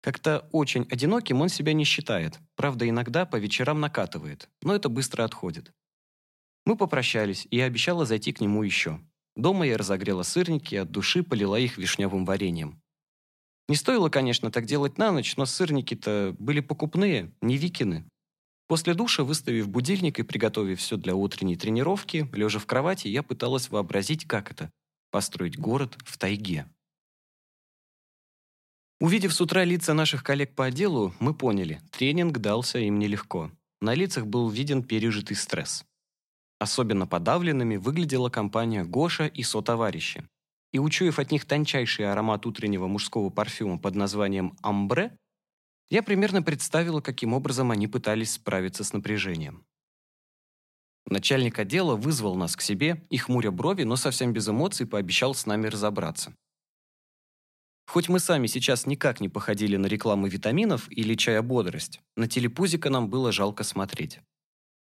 Как-то 0.02 0.50
очень 0.52 0.88
одиноким 0.90 1.42
он 1.42 1.50
себя 1.50 1.74
не 1.74 1.84
считает, 1.84 2.40
правда, 2.56 2.90
иногда 2.90 3.26
по 3.26 3.36
вечерам 3.36 3.82
накатывает, 3.82 4.50
но 4.64 4.74
это 4.74 4.90
быстро 4.90 5.26
отходит. 5.26 5.72
Мы 6.66 6.76
попрощались, 6.76 7.48
и 7.52 7.58
я 7.58 7.66
обещала 7.66 8.06
зайти 8.06 8.32
к 8.32 8.42
нему 8.42 8.64
еще. 8.64 9.00
Дома 9.36 9.68
я 9.68 9.78
разогрела 9.78 10.24
сырники 10.24 10.74
и 10.74 10.78
от 10.78 10.90
души 10.90 11.22
полила 11.22 11.56
их 11.60 11.78
вишневым 11.78 12.26
вареньем. 12.26 12.82
Не 13.68 13.76
стоило, 13.76 14.10
конечно, 14.10 14.50
так 14.50 14.66
делать 14.66 14.98
на 14.98 15.12
ночь, 15.12 15.38
но 15.38 15.46
сырники-то 15.46 16.36
были 16.40 16.62
покупные, 16.62 17.32
не 17.42 17.58
викины. 17.58 18.10
После 18.70 18.94
душа, 18.94 19.24
выставив 19.24 19.68
будильник 19.68 20.20
и 20.20 20.24
приготовив 20.24 20.78
все 20.80 20.96
для 20.96 21.16
утренней 21.16 21.56
тренировки, 21.56 22.30
лежа 22.32 22.60
в 22.60 22.68
кровати, 22.68 23.08
я 23.08 23.24
пыталась 23.24 23.72
вообразить, 23.72 24.28
как 24.28 24.52
это– 24.52 24.72
построить 25.12 25.58
город 25.58 25.98
в 26.06 26.20
тайге. 26.20 26.68
Увидев 29.00 29.34
с 29.34 29.42
утра 29.42 29.64
лица 29.64 29.96
наших 29.96 30.24
коллег 30.24 30.54
по 30.54 30.66
отделу, 30.66 31.16
мы 31.20 31.34
поняли– 31.34 31.82
тренинг 31.92 32.38
дался 32.38 32.78
им 32.78 33.00
нелегко. 33.00 33.50
На 33.82 33.96
лицах 33.96 34.28
был 34.28 34.50
виден 34.50 34.84
пережитый 34.84 35.36
стресс. 35.36 35.84
Особенно 36.60 37.08
подавленными 37.08 37.78
выглядела 37.78 38.30
компания 38.30 38.84
Гоша 38.84 39.26
и 39.26 39.42
сотоварищи. 39.42 40.30
И 40.74 40.78
учуяв 40.78 41.18
от 41.18 41.32
них 41.32 41.46
тончайший 41.46 42.12
аромат 42.12 42.46
утреннего 42.46 42.86
мужского 42.86 43.32
парфюма 43.32 43.80
под 43.80 43.96
названием 43.96 44.56
«Амбре», 44.62 45.18
я 45.90 46.04
примерно 46.04 46.42
представила, 46.42 47.02
каким 47.02 47.34
образом 47.34 47.72
они 47.72 47.88
пытались 47.88 48.34
справиться 48.34 48.84
с 48.84 48.94
напряжением. 48.94 49.66
Начальник 51.06 51.58
отдела 51.58 51.96
вызвал 51.96 52.36
нас 52.36 52.56
к 52.56 52.62
себе 52.62 53.06
и, 53.10 53.18
хмуря 53.18 53.52
брови, 53.52 53.84
но 53.84 53.96
совсем 53.96 54.32
без 54.32 54.48
эмоций, 54.48 54.86
пообещал 54.86 55.34
с 55.34 55.46
нами 55.46 55.68
разобраться. 55.68 56.36
Хоть 57.88 58.08
мы 58.08 58.20
сами 58.20 58.46
сейчас 58.46 58.86
никак 58.86 59.20
не 59.20 59.30
походили 59.30 59.76
на 59.76 59.88
рекламы 59.88 60.30
витаминов 60.30 60.88
или 60.92 61.16
чая 61.16 61.42
бодрость, 61.42 62.02
на 62.16 62.28
телепузика 62.28 62.92
нам 62.92 63.10
было 63.10 63.32
жалко 63.32 63.64
смотреть. 63.64 64.20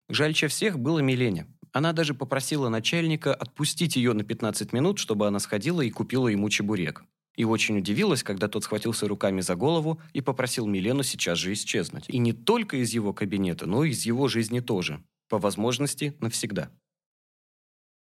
Жальче 0.09 0.49
всех 0.49 0.79
было 0.79 1.01
Милене. 1.01 1.47
Она 1.73 1.93
даже 1.93 2.15
попросила 2.15 2.69
начальника 2.71 3.35
отпустить 3.35 3.97
ее 3.97 4.15
на 4.15 4.23
15 4.23 4.73
минут, 4.73 4.99
чтобы 4.99 5.27
она 5.27 5.39
сходила 5.39 5.83
и 5.83 5.91
купила 5.91 6.29
ему 6.29 6.49
чебурек. 6.49 7.05
И 7.37 7.45
очень 7.45 7.79
удивилась, 7.79 8.23
когда 8.23 8.49
тот 8.49 8.65
схватился 8.65 9.09
руками 9.09 9.41
за 9.41 9.57
голову 9.57 10.01
и 10.13 10.21
попросил 10.21 10.67
Милену 10.67 11.03
сейчас 11.03 11.39
же 11.39 11.53
исчезнуть. 11.53 12.05
И 12.09 12.19
не 12.19 12.33
только 12.33 12.77
из 12.77 12.93
его 12.93 13.13
кабинета, 13.13 13.67
но 13.67 13.85
и 13.85 13.91
из 13.91 14.07
его 14.07 14.29
жизни 14.29 14.61
тоже. 14.61 15.03
По 15.29 15.39
возможности, 15.39 16.17
навсегда. 16.21 16.71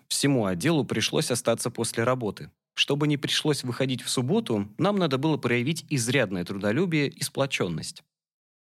Всему 0.08 0.46
отделу 0.46 0.86
пришлось 0.86 1.32
остаться 1.32 1.70
после 1.70 2.04
работы. 2.04 2.52
Чтобы 2.76 3.08
не 3.08 3.18
пришлось 3.18 3.64
выходить 3.64 4.02
в 4.02 4.10
субботу, 4.10 4.74
нам 4.78 4.96
надо 4.96 5.18
было 5.18 5.38
проявить 5.38 5.86
изрядное 5.90 6.46
трудолюбие 6.46 7.10
и 7.10 7.24
сплоченность. 7.24 8.04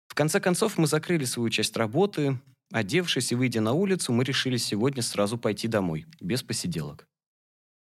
В 0.08 0.16
конце 0.16 0.42
концов, 0.42 0.78
мы 0.78 0.88
закрыли 0.88 1.24
свою 1.24 1.50
часть 1.50 1.78
работы, 1.78 2.38
Одевшись 2.72 3.34
и 3.34 3.36
выйдя 3.36 3.60
на 3.60 3.74
улицу, 3.74 4.14
мы 4.14 4.24
решили 4.24 4.56
сегодня 4.58 5.04
сразу 5.04 5.38
пойти 5.38 5.68
домой, 5.68 6.06
без 6.22 6.42
посиделок. 6.42 7.06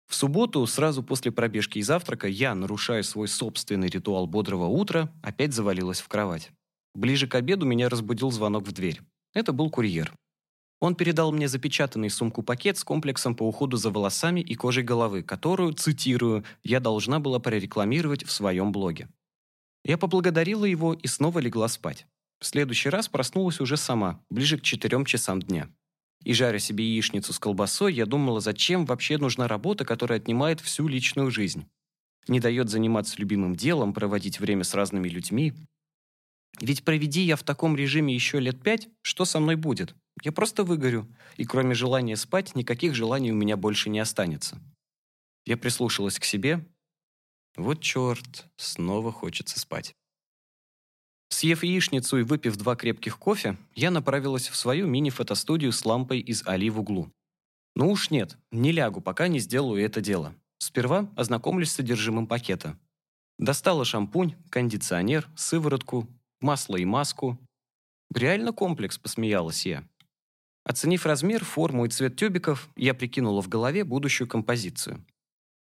В 0.09 0.15
субботу, 0.15 0.67
сразу 0.67 1.03
после 1.03 1.31
пробежки 1.31 1.79
и 1.79 1.83
завтрака, 1.83 2.29
я, 2.29 2.55
нарушая 2.55 3.03
свой 3.03 3.29
собственный 3.29 3.89
ритуал 3.89 4.27
бодрого 4.27 4.67
утра, 4.67 5.13
опять 5.23 5.53
завалилась 5.53 6.01
в 6.01 6.09
кровать. 6.09 6.51
Ближе 6.95 7.27
к 7.27 7.35
обеду 7.35 7.67
меня 7.67 7.91
разбудил 7.91 8.31
звонок 8.31 8.67
в 8.67 8.73
дверь. 8.73 9.03
Это 9.35 9.53
был 9.53 9.71
курьер. 9.71 10.13
Он 10.81 10.95
передал 10.95 11.31
мне 11.31 11.47
запечатанный 11.47 12.09
сумку-пакет 12.09 12.79
с 12.79 12.85
комплексом 12.85 13.35
по 13.35 13.43
уходу 13.43 13.77
за 13.77 13.91
волосами 13.91 14.41
и 14.41 14.55
кожей 14.55 14.83
головы, 14.83 15.23
которую, 15.23 15.75
цитирую, 15.75 16.45
я 16.63 16.81
должна 16.81 17.21
была 17.21 17.39
прорекламировать 17.39 18.25
в 18.25 18.31
своем 18.31 18.73
блоге. 18.73 19.09
Я 19.85 19.99
поблагодарила 19.99 20.65
его 20.65 20.95
и 20.95 21.07
снова 21.07 21.41
легла 21.41 21.69
спать. 21.69 22.07
В 22.41 22.47
следующий 22.47 22.89
раз 22.89 23.09
проснулась 23.09 23.61
уже 23.61 23.77
сама, 23.77 24.25
ближе 24.31 24.57
к 24.57 24.63
четырем 24.63 25.05
часам 25.05 25.43
дня. 25.43 25.69
И 26.25 26.33
жаря 26.33 26.59
себе 26.59 26.85
яичницу 26.85 27.33
с 27.33 27.39
колбасой, 27.39 27.95
я 27.95 28.07
думала, 28.07 28.41
зачем 28.41 28.85
вообще 28.87 29.19
нужна 29.19 29.49
работа, 29.49 29.85
которая 29.85 30.19
отнимает 30.19 30.61
всю 30.61 30.89
личную 30.89 31.31
жизнь. 31.31 31.67
Не 32.27 32.41
дает 32.41 32.69
заниматься 32.69 33.17
любимым 33.19 33.55
делом, 33.55 33.95
проводить 33.95 34.41
время 34.41 34.65
с 34.65 34.75
разными 34.75 35.09
людьми. 35.09 35.55
Ведь 36.61 36.85
проведи 36.85 37.23
я 37.23 37.37
в 37.37 37.45
таком 37.45 37.77
режиме 37.77 38.15
еще 38.15 38.41
лет 38.41 38.63
пять, 38.63 38.89
что 39.03 39.25
со 39.25 39.39
мной 39.39 39.57
будет? 39.57 39.95
Я 40.23 40.33
просто 40.33 40.65
выгорю, 40.65 41.09
и 41.37 41.45
кроме 41.45 41.75
желания 41.75 42.17
спать, 42.17 42.57
никаких 42.57 42.95
желаний 42.95 43.31
у 43.31 43.37
меня 43.37 43.57
больше 43.57 43.89
не 43.89 44.01
останется. 44.01 44.61
Я 45.47 45.57
прислушалась 45.57 46.19
к 46.19 46.25
себе. 46.25 46.67
Вот 47.57 47.81
черт, 47.81 48.47
снова 48.57 49.13
хочется 49.13 49.61
спать. 49.61 49.95
Съев 51.31 51.63
яичницу 51.63 52.19
и 52.19 52.23
выпив 52.23 52.57
два 52.57 52.75
крепких 52.77 53.19
кофе, 53.19 53.57
я 53.75 53.91
направилась 53.91 54.49
в 54.49 54.57
свою 54.57 54.87
мини-фотостудию 54.87 55.73
с 55.73 55.85
лампой 55.85 56.21
из 56.21 56.47
Али 56.47 56.71
в 56.71 56.81
углу. 56.81 57.11
Ну 57.77 57.91
уж 57.91 58.11
нет, 58.11 58.37
не 58.51 58.73
лягу, 58.73 59.01
пока 59.01 59.29
не 59.29 59.39
сделаю 59.39 59.85
это 59.85 60.01
дело. 60.01 60.35
Сперва 60.59 61.09
ознакомлюсь 61.17 61.71
с 61.71 61.75
содержимым 61.75 62.27
пакета. 62.27 62.77
Достала 63.39 63.85
шампунь, 63.85 64.35
кондиционер, 64.51 65.29
сыворотку, 65.37 66.09
масло 66.41 66.77
и 66.77 66.85
маску. 66.85 67.39
Реально 68.13 68.53
комплекс, 68.53 68.99
посмеялась 68.99 69.65
я. 69.65 69.85
Оценив 70.65 71.07
размер, 71.07 71.45
форму 71.45 71.85
и 71.85 71.89
цвет 71.89 72.17
тюбиков, 72.17 72.69
я 72.77 72.95
прикинула 72.95 73.43
в 73.43 73.49
голове 73.49 73.85
будущую 73.85 74.27
композицию. 74.27 75.05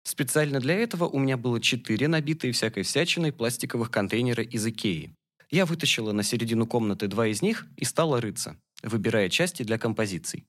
Специально 0.05 0.61
для 0.61 0.75
этого 0.75 1.07
у 1.07 1.19
меня 1.19 1.37
было 1.37 1.61
четыре 1.61 2.09
набитые 2.09 2.53
всякой 2.53 2.85
всячиной 2.85 3.33
пластиковых 3.33 3.91
контейнера 3.91 4.45
из 4.45 4.67
Икеи. 4.67 5.15
Я 5.55 5.67
вытащила 5.67 6.11
на 6.11 6.25
середину 6.25 6.67
комнаты 6.67 7.07
два 7.07 7.29
из 7.29 7.41
них 7.41 7.69
и 7.77 7.85
стала 7.85 8.21
рыться, 8.21 8.61
выбирая 8.83 9.29
части 9.29 9.63
для 9.63 9.79
композиций. 9.79 10.49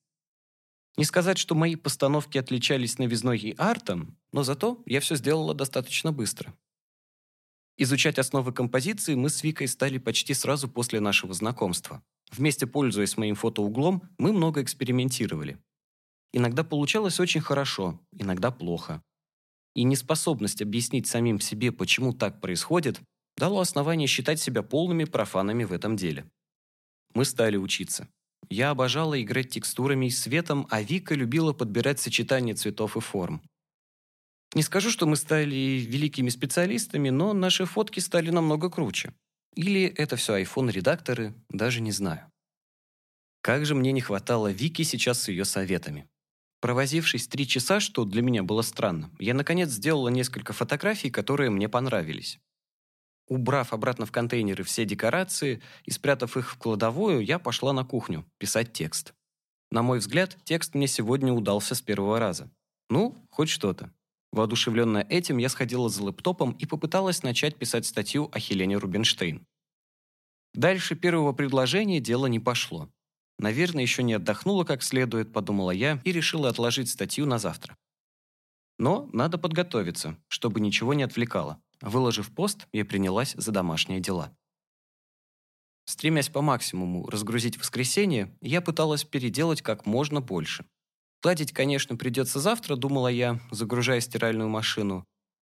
Не 0.98 1.06
сказать, 1.06 1.38
что 1.38 1.54
мои 1.54 1.76
постановки 1.76 2.40
отличались 2.40 2.98
новизной 2.98 3.38
и 3.38 3.56
артом, 3.56 4.18
но 4.32 4.42
зато 4.42 4.82
я 4.88 5.00
все 5.02 5.16
сделала 5.16 5.54
достаточно 5.54 6.12
быстро. 6.12 6.56
Изучать 7.78 8.18
основы 8.18 8.52
композиции 8.52 9.14
мы 9.14 9.30
с 9.30 9.44
Викой 9.44 9.68
стали 9.68 10.00
почти 10.00 10.34
сразу 10.34 10.68
после 10.68 11.00
нашего 11.00 11.36
знакомства. 11.36 12.02
Вместе 12.32 12.66
пользуясь 12.66 13.16
моим 13.16 13.36
фотоуглом, 13.36 14.10
мы 14.18 14.34
много 14.34 14.64
экспериментировали. 14.64 15.60
Иногда 16.34 16.64
получалось 16.64 17.20
очень 17.20 17.42
хорошо, 17.42 18.02
иногда 18.12 18.50
плохо. 18.50 19.04
И 19.76 19.84
неспособность 19.84 20.64
объяснить 20.64 21.06
самим 21.06 21.40
себе, 21.40 21.72
почему 21.72 22.12
так 22.12 22.42
происходит, 22.42 23.00
дало 23.38 23.60
основание 23.60 24.08
считать 24.08 24.40
себя 24.40 24.64
полными 24.64 25.04
профанами 25.06 25.64
в 25.64 25.74
этом 25.74 25.96
деле. 25.96 26.26
Мы 27.14 27.26
стали 27.26 27.58
учиться. 27.58 28.08
Я 28.50 28.70
обожала 28.70 29.20
играть 29.22 29.50
текстурами 29.50 30.08
и 30.08 30.12
светом, 30.12 30.68
а 30.70 30.82
Вика 30.82 31.16
любила 31.16 31.54
подбирать 31.54 32.00
сочетания 32.00 32.54
цветов 32.56 32.96
и 32.98 33.00
форм. 33.00 33.42
Не 34.54 34.62
скажу, 34.62 34.90
что 34.90 35.06
мы 35.06 35.16
стали 35.16 35.56
великими 35.56 36.30
специалистами, 36.30 37.10
но 37.10 37.34
наши 37.34 37.66
фотки 37.66 38.00
стали 38.00 38.30
намного 38.30 38.70
круче. 38.70 39.14
Или 39.56 39.86
это 39.86 40.16
все 40.16 40.42
iPhone-редакторы, 40.42 41.34
даже 41.50 41.82
не 41.82 41.92
знаю. 41.92 42.32
Как 43.42 43.66
же 43.66 43.76
мне 43.76 43.92
не 43.92 44.02
хватало 44.02 44.52
Вики 44.52 44.84
сейчас 44.84 45.24
с 45.24 45.28
ее 45.28 45.46
советами. 45.46 46.08
Провозившись 46.62 47.28
три 47.28 47.48
часа, 47.48 47.80
что 47.80 48.06
для 48.06 48.22
меня 48.22 48.44
было 48.44 48.62
странно, 48.62 49.12
я 49.20 49.34
наконец 49.34 49.70
сделала 49.70 50.10
несколько 50.10 50.52
фотографий, 50.54 51.12
которые 51.12 51.50
мне 51.50 51.70
понравились. 51.70 52.40
Убрав 53.28 53.74
обратно 53.74 54.06
в 54.06 54.12
контейнеры 54.12 54.64
все 54.64 54.86
декорации 54.86 55.62
и 55.84 55.92
спрятав 55.92 56.38
их 56.38 56.52
в 56.52 56.58
кладовую, 56.58 57.26
я 57.26 57.40
пошла 57.40 57.74
на 57.74 57.84
кухню 57.84 58.26
писать 58.38 58.72
текст. 58.72 59.14
На 59.72 59.82
мой 59.82 60.00
взгляд, 60.00 60.38
текст 60.44 60.76
мне 60.76 60.88
сегодня 60.88 61.34
удался 61.34 61.74
с 61.74 61.82
первого 61.82 62.20
раза. 62.20 62.52
Ну, 62.90 63.16
хоть 63.32 63.50
что-то. 63.50 63.92
Воодушевленная 64.32 65.08
этим, 65.10 65.38
я 65.38 65.50
сходила 65.50 65.90
за 65.90 66.04
лэптопом 66.04 66.52
и 66.52 66.66
попыталась 66.66 67.24
начать 67.24 67.56
писать 67.56 67.86
статью 67.86 68.30
о 68.32 68.40
Хелене 68.40 68.78
Рубинштейн. 68.78 69.46
Дальше 70.54 70.96
первого 70.96 71.34
предложения 71.34 72.00
дело 72.00 72.28
не 72.28 72.40
пошло. 72.40 72.90
Наверное, 73.40 73.82
еще 73.82 74.04
не 74.04 74.14
отдохнула 74.14 74.64
как 74.64 74.84
следует, 74.84 75.34
подумала 75.34 75.72
я 75.72 76.00
и 76.04 76.12
решила 76.12 76.50
отложить 76.50 76.90
статью 76.90 77.26
на 77.26 77.40
завтра. 77.40 77.76
Но 78.78 79.10
надо 79.14 79.38
подготовиться, 79.38 80.18
чтобы 80.28 80.60
ничего 80.60 80.94
не 80.94 81.04
отвлекало. 81.04 81.62
Выложив 81.82 82.34
пост, 82.34 82.68
я 82.72 82.86
принялась 82.86 83.34
за 83.38 83.52
домашние 83.52 84.00
дела. 84.00 84.36
Стремясь 85.86 86.30
по 86.30 86.42
максимуму 86.42 87.08
разгрузить 87.08 87.58
воскресенье, 87.58 88.36
я 88.42 88.62
пыталась 88.62 89.04
переделать 89.04 89.62
как 89.62 89.86
можно 89.86 90.20
больше. 90.20 90.66
Гладить, 91.22 91.54
конечно, 91.54 91.96
придется 91.96 92.40
завтра, 92.40 92.76
думала 92.76 93.08
я, 93.08 93.40
загружая 93.52 94.00
стиральную 94.00 94.50
машину. 94.50 95.06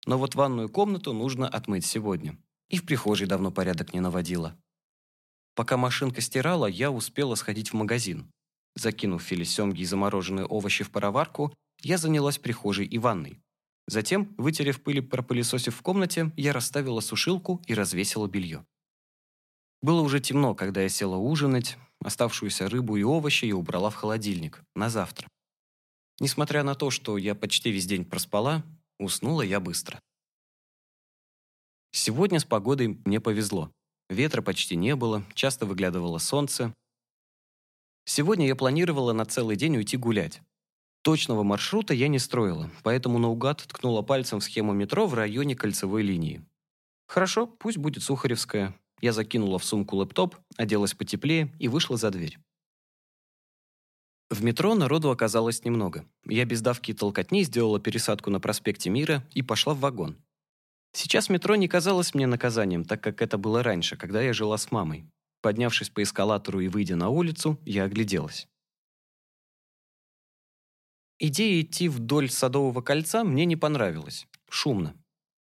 Но 0.06 0.18
вот 0.18 0.34
ванную 0.34 0.68
комнату 0.68 1.12
нужно 1.12 1.48
отмыть 1.48 1.86
сегодня. 1.86 2.36
И 2.68 2.78
в 2.78 2.84
прихожей 2.84 3.26
давно 3.26 3.50
порядок 3.50 3.94
не 3.94 4.00
наводила. 4.00 4.56
Пока 5.54 5.76
машинка 5.76 6.20
стирала, 6.20 6.66
я 6.66 6.90
успела 6.90 7.36
сходить 7.36 7.72
в 7.72 7.74
магазин. 7.74 8.30
Закинув 8.74 9.22
филе 9.22 9.44
семги 9.44 9.82
и 9.82 9.84
замороженные 9.84 10.46
овощи 10.46 10.82
в 10.82 10.90
пароварку, 10.90 11.54
я 11.80 11.96
занялась 11.96 12.38
прихожей 12.38 12.86
и 12.86 12.98
ванной. 12.98 13.40
Затем, 13.86 14.34
вытерев 14.38 14.82
пыль 14.82 14.98
и 14.98 15.00
пропылесосив 15.02 15.76
в 15.76 15.82
комнате, 15.82 16.32
я 16.36 16.52
расставила 16.52 17.00
сушилку 17.00 17.60
и 17.66 17.74
развесила 17.74 18.26
белье. 18.26 18.64
Было 19.82 20.00
уже 20.00 20.20
темно, 20.20 20.54
когда 20.54 20.80
я 20.80 20.88
села 20.88 21.16
ужинать. 21.16 21.76
Оставшуюся 22.00 22.68
рыбу 22.68 22.96
и 22.96 23.02
овощи 23.02 23.46
я 23.46 23.56
убрала 23.56 23.90
в 23.90 23.94
холодильник 23.94 24.62
на 24.74 24.90
завтра. 24.90 25.28
Несмотря 26.20 26.62
на 26.62 26.74
то, 26.74 26.90
что 26.90 27.18
я 27.18 27.34
почти 27.34 27.70
весь 27.70 27.86
день 27.86 28.04
проспала, 28.04 28.62
уснула 28.98 29.42
я 29.42 29.60
быстро. 29.60 30.00
Сегодня 31.92 32.40
с 32.40 32.44
погодой 32.44 32.98
мне 33.04 33.20
повезло. 33.20 33.70
Ветра 34.08 34.42
почти 34.42 34.76
не 34.76 34.96
было, 34.96 35.24
часто 35.34 35.66
выглядывало 35.66 36.18
солнце. 36.18 36.74
Сегодня 38.04 38.46
я 38.46 38.56
планировала 38.56 39.12
на 39.12 39.24
целый 39.24 39.56
день 39.56 39.76
уйти 39.76 39.96
гулять. 39.96 40.42
Точного 41.04 41.42
маршрута 41.42 41.92
я 41.92 42.08
не 42.08 42.18
строила, 42.18 42.70
поэтому 42.82 43.18
наугад 43.18 43.62
ткнула 43.68 44.00
пальцем 44.00 44.40
в 44.40 44.42
схему 44.42 44.72
метро 44.72 45.06
в 45.06 45.12
районе 45.12 45.54
кольцевой 45.54 46.02
линии. 46.02 46.42
Хорошо, 47.06 47.46
пусть 47.46 47.76
будет 47.76 48.02
Сухаревская. 48.02 48.74
Я 49.02 49.12
закинула 49.12 49.58
в 49.58 49.64
сумку 49.66 49.96
лэптоп, 49.96 50.34
оделась 50.56 50.94
потеплее 50.94 51.52
и 51.58 51.68
вышла 51.68 51.98
за 51.98 52.10
дверь. 52.10 52.38
В 54.30 54.42
метро 54.42 54.74
народу 54.74 55.10
оказалось 55.10 55.62
немного. 55.66 56.06
Я 56.24 56.46
без 56.46 56.62
давки 56.62 56.92
и 56.92 56.94
толкотни 56.94 57.42
сделала 57.42 57.78
пересадку 57.78 58.30
на 58.30 58.40
проспекте 58.40 58.88
Мира 58.88 59.28
и 59.34 59.42
пошла 59.42 59.74
в 59.74 59.80
вагон. 59.80 60.16
Сейчас 60.92 61.28
метро 61.28 61.54
не 61.54 61.68
казалось 61.68 62.14
мне 62.14 62.26
наказанием, 62.26 62.86
так 62.86 63.02
как 63.02 63.20
это 63.20 63.36
было 63.36 63.62
раньше, 63.62 63.98
когда 63.98 64.22
я 64.22 64.32
жила 64.32 64.56
с 64.56 64.70
мамой. 64.70 65.04
Поднявшись 65.42 65.90
по 65.90 66.02
эскалатору 66.02 66.60
и 66.60 66.68
выйдя 66.68 66.96
на 66.96 67.10
улицу, 67.10 67.58
я 67.66 67.84
огляделась. 67.84 68.48
Идея 71.20 71.62
идти 71.62 71.88
вдоль 71.88 72.28
Садового 72.28 72.80
кольца 72.82 73.22
мне 73.22 73.44
не 73.44 73.54
понравилась. 73.54 74.26
Шумно. 74.50 74.96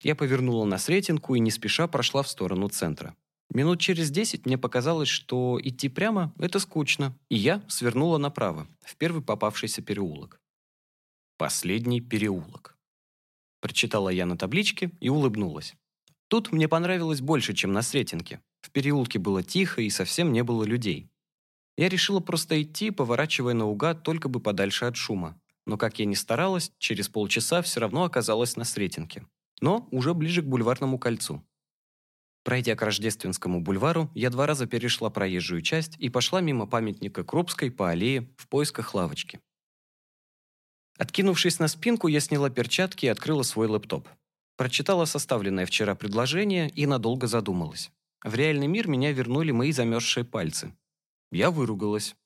Я 0.02 0.16
повернула 0.16 0.66
на 0.66 0.80
Сретенку 0.80 1.36
и 1.36 1.40
не 1.40 1.52
спеша 1.52 1.88
прошла 1.88 2.24
в 2.24 2.28
сторону 2.28 2.68
центра. 2.68 3.16
Минут 3.54 3.80
через 3.80 4.10
десять 4.10 4.46
мне 4.46 4.58
показалось, 4.58 5.10
что 5.10 5.60
идти 5.62 5.88
прямо– 5.88 6.34
это 6.40 6.58
скучно, 6.58 7.16
и 7.30 7.36
я 7.36 7.64
свернула 7.68 8.18
направо, 8.18 8.68
в 8.80 8.96
первый 8.96 9.22
попавшийся 9.22 9.84
переулок. 9.84 10.42
«Последний 11.38 12.02
переулок». 12.02 12.78
Прочитала 13.60 14.10
я 14.10 14.26
на 14.26 14.38
табличке 14.38 14.90
и 15.00 15.10
улыбнулась. 15.10 15.76
Тут 16.28 16.52
мне 16.52 16.68
понравилось 16.68 17.22
больше, 17.22 17.54
чем 17.54 17.72
на 17.72 17.84
Сретенке. 17.84 18.42
В 18.62 18.72
переулке 18.72 19.20
было 19.20 19.44
тихо 19.44 19.82
и 19.82 19.90
совсем 19.92 20.32
не 20.32 20.44
было 20.44 20.64
людей. 20.64 21.12
Я 21.78 21.90
решила 21.90 22.20
просто 22.20 22.62
идти, 22.62 22.90
поворачивая 22.90 23.54
наугад, 23.54 24.02
только 24.02 24.28
бы 24.28 24.40
подальше 24.40 24.86
от 24.86 24.96
шума 24.96 25.40
но, 25.72 25.78
как 25.78 26.00
я 26.00 26.06
ни 26.06 26.16
старалась, 26.16 26.74
через 26.80 27.08
полчаса 27.08 27.62
все 27.62 27.80
равно 27.80 28.04
оказалась 28.04 28.58
на 28.58 28.66
Сретенке, 28.66 29.26
но 29.62 29.88
уже 29.90 30.14
ближе 30.14 30.42
к 30.42 30.46
бульварному 30.46 31.00
кольцу. 31.00 31.42
Пройдя 32.44 32.76
к 32.76 32.82
Рождественскому 32.82 33.62
бульвару, 33.62 34.12
я 34.14 34.30
два 34.30 34.48
раза 34.48 34.66
перешла 34.66 35.10
проезжую 35.10 35.62
часть 35.62 35.96
и 35.98 36.10
пошла 36.10 36.42
мимо 36.42 36.68
памятника 36.68 37.24
Крупской 37.24 37.72
по 37.72 37.90
аллее 37.90 38.30
в 38.36 38.50
поисках 38.50 38.94
лавочки. 38.94 39.40
Откинувшись 40.98 41.60
на 41.60 41.70
спинку, 41.70 42.10
я 42.10 42.20
сняла 42.20 42.50
перчатки 42.50 43.06
и 43.06 43.10
открыла 43.10 43.44
свой 43.44 43.68
лэптоп. 43.68 44.10
Прочитала 44.58 45.06
составленное 45.06 45.66
вчера 45.66 45.96
предложение 45.96 46.70
и 46.70 46.86
надолго 46.86 47.28
задумалась. 47.28 47.92
В 48.26 48.36
реальный 48.36 48.68
мир 48.68 48.90
меня 48.90 49.14
вернули 49.14 49.52
мои 49.52 49.72
замерзшие 49.72 50.26
пальцы. 50.26 50.76
Я 51.32 51.50
выругалась. 51.50 52.18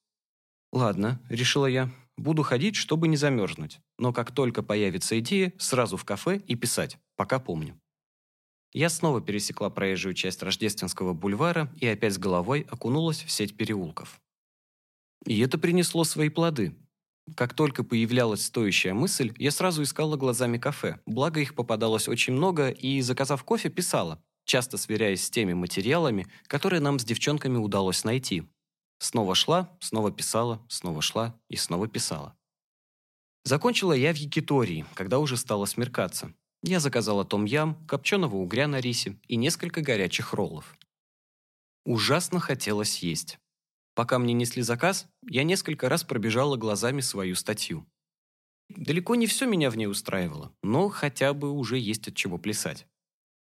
«Ладно»,— 0.72 1.22
решила 1.30 1.68
я,— 1.68 1.92
«буду 2.18 2.44
ходить, 2.44 2.76
чтобы 2.76 3.08
не 3.08 3.18
замерзнуть. 3.18 3.80
Но 3.98 4.14
как 4.14 4.32
только 4.32 4.64
появится 4.64 5.20
идея, 5.20 5.54
сразу 5.58 5.98
в 5.98 6.06
кафе 6.06 6.42
и 6.48 6.56
писать, 6.56 6.98
пока 7.16 7.40
помню». 7.40 7.80
Я 8.74 8.90
снова 8.90 9.22
пересекла 9.22 9.70
проезжую 9.70 10.16
часть 10.16 10.44
Рождественского 10.44 11.14
бульвара 11.14 11.72
и 11.80 11.88
опять 11.88 12.14
с 12.14 12.18
головой 12.18 12.68
окунулась 12.70 13.24
в 13.24 13.32
сеть 13.32 13.56
переулков. 13.56 14.20
И 15.26 15.40
это 15.40 15.58
принесло 15.58 16.04
свои 16.04 16.30
плоды. 16.30 16.76
Как 17.36 17.54
только 17.54 17.84
появлялась 17.84 18.44
стоящая 18.44 18.94
мысль, 18.94 19.34
я 19.38 19.52
сразу 19.52 19.82
искала 19.82 20.16
глазами 20.16 20.58
кафе, 20.58 21.00
благо 21.06 21.40
их 21.40 21.56
попадалось 21.56 22.08
очень 22.08 22.34
много, 22.34 22.70
и, 22.70 23.02
заказав 23.02 23.44
кофе, 23.44 23.70
писала, 23.70 24.22
часто 24.46 24.78
сверяясь 24.78 25.24
с 25.24 25.30
теми 25.32 25.54
материалами, 25.54 26.28
которые 26.48 26.82
нам 26.82 27.00
с 27.00 27.04
девчонками 27.04 27.58
удалось 27.58 28.04
найти. 28.04 28.44
Снова 29.00 29.36
шла, 29.36 29.76
снова 29.80 30.12
писала, 30.12 30.66
снова 30.70 31.02
шла 31.02 31.40
и 31.50 31.56
снова 31.56 31.88
писала. 31.88 32.36
Закончила 33.44 33.94
я 33.94 34.14
в 34.14 34.18
Якитории, 34.18 34.86
когда 34.96 35.20
уже 35.20 35.38
стало 35.38 35.66
смеркаться. 35.66 36.34
Я 36.64 36.80
заказала 36.80 37.26
том-ям, 37.26 37.76
копченого 37.86 38.38
угря 38.38 38.68
на 38.68 38.80
рисе 38.80 39.20
и 39.28 39.36
несколько 39.36 39.82
горячих 39.82 40.34
роллов. 40.34 40.76
Ужасно 41.86 42.40
хотелось 42.40 43.00
есть. 43.00 43.38
Пока 43.94 44.18
мне 44.18 44.34
несли 44.34 44.64
заказ, 44.64 45.08
я 45.30 45.44
несколько 45.44 45.90
раз 45.90 46.04
пробежала 46.04 46.58
глазами 46.58 47.02
свою 47.02 47.36
статью. 47.36 47.86
Далеко 48.70 49.14
не 49.16 49.28
все 49.28 49.46
меня 49.46 49.70
в 49.70 49.78
ней 49.78 49.86
устраивало, 49.86 50.52
но 50.64 50.90
хотя 50.90 51.34
бы 51.34 51.52
уже 51.52 51.78
есть 51.78 52.08
от 52.08 52.16
чего 52.16 52.40
плясать. 52.40 52.88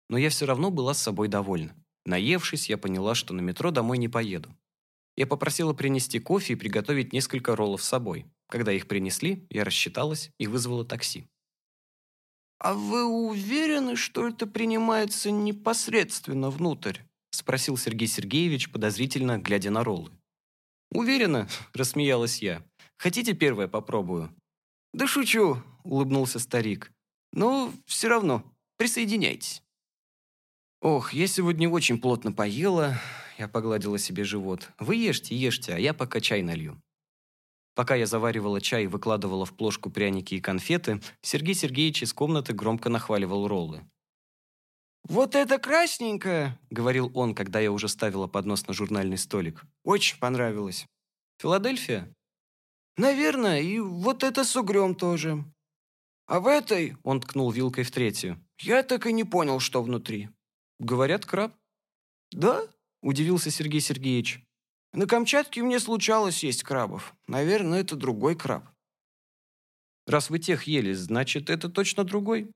Но 0.09 0.17
я 0.17 0.29
все 0.29 0.45
равно 0.45 0.71
была 0.71 0.93
с 0.93 1.01
собой 1.01 1.27
довольна. 1.27 1.75
Наевшись, 2.05 2.69
я 2.69 2.77
поняла, 2.77 3.13
что 3.13 3.33
на 3.33 3.41
метро 3.41 3.71
домой 3.71 3.97
не 3.97 4.07
поеду. 4.07 4.55
Я 5.15 5.27
попросила 5.27 5.73
принести 5.73 6.19
кофе 6.19 6.53
и 6.53 6.55
приготовить 6.55 7.13
несколько 7.13 7.55
роллов 7.55 7.83
с 7.83 7.87
собой. 7.87 8.25
Когда 8.49 8.71
их 8.71 8.87
принесли, 8.87 9.45
я 9.49 9.63
рассчиталась 9.63 10.31
и 10.37 10.47
вызвала 10.47 10.85
такси. 10.85 11.27
«А 12.59 12.73
вы 12.73 13.05
уверены, 13.05 13.95
что 13.95 14.27
это 14.27 14.47
принимается 14.47 15.31
непосредственно 15.31 16.49
внутрь?» 16.49 16.99
спросил 17.41 17.75
Сергей 17.75 18.07
Сергеевич, 18.07 18.71
подозрительно 18.71 19.39
глядя 19.39 19.71
на 19.71 19.83
роллы. 19.83 20.11
«Уверена»,– 20.91 21.49
рассмеялась 21.73 22.41
я. 22.41 22.63
«Хотите 22.97 23.33
первое 23.33 23.67
попробую?» 23.67 24.33
«Да 24.93 25.07
шучу»,– 25.07 25.57
улыбнулся 25.83 26.37
старик. 26.37 26.91
«Но 27.33 27.73
все 27.85 28.09
равно, 28.09 28.43
присоединяйтесь». 28.77 29.63
«Ох, 30.81 31.13
я 31.13 31.27
сегодня 31.27 31.69
очень 31.69 31.99
плотно 31.99 32.31
поела»,– 32.31 32.99
я 33.41 33.47
погладила 33.47 33.97
себе 33.97 34.23
живот. 34.23 34.69
«Вы 34.77 34.95
ешьте, 34.95 35.35
ешьте, 35.35 35.73
а 35.73 35.79
я 35.79 35.93
пока 35.93 36.19
чай 36.19 36.43
налью». 36.43 36.79
Пока 37.73 37.95
я 37.95 38.05
заваривала 38.05 38.61
чай 38.61 38.83
и 38.83 38.87
выкладывала 38.87 39.45
в 39.45 39.53
плошку 39.55 39.89
пряники 39.89 40.35
и 40.35 40.41
конфеты, 40.41 41.01
Сергей 41.21 41.55
Сергеевич 41.55 42.03
из 42.03 42.13
комнаты 42.13 42.53
громко 42.53 42.89
нахваливал 42.89 43.47
роллы. 43.47 43.83
«Вот 45.05 45.33
это 45.33 45.57
красненькое!»— 45.57 46.59
говорил 46.69 47.11
он, 47.15 47.33
когда 47.33 47.59
я 47.59 47.71
уже 47.71 47.87
ставила 47.87 48.27
поднос 48.27 48.67
на 48.67 48.73
журнальный 48.73 49.17
столик. 49.17 49.63
«Очень 49.83 50.19
понравилось». 50.19 50.85
«Филадельфия?» 51.39 52.13
«Наверное, 52.97 53.61
и 53.61 53.79
вот 53.79 54.23
это 54.23 54.43
с 54.43 54.55
угрем 54.55 54.93
тоже. 54.93 55.43
А 56.27 56.39
в 56.39 56.45
этой...»— 56.45 56.95
он 57.03 57.19
ткнул 57.21 57.49
вилкой 57.49 57.85
в 57.85 57.91
третью. 57.91 58.39
«Я 58.59 58.83
так 58.83 59.07
и 59.07 59.13
не 59.13 59.23
понял, 59.23 59.59
что 59.59 59.81
внутри». 59.81 60.29
Говорят, 60.77 61.25
краб. 61.25 61.53
Да? 62.31 62.67
Удивился 63.01 63.51
Сергей 63.51 63.81
Сергеевич. 63.81 64.43
На 64.93 65.07
Камчатке 65.07 65.63
мне 65.63 65.79
случалось 65.79 66.43
есть 66.43 66.63
крабов. 66.63 67.15
Наверное, 67.27 67.81
это 67.81 67.95
другой 67.95 68.35
краб. 68.35 68.69
Раз 70.05 70.29
вы 70.29 70.39
тех 70.39 70.63
ели, 70.63 70.93
значит, 70.93 71.49
это 71.49 71.69
точно 71.69 72.03
другой? 72.03 72.51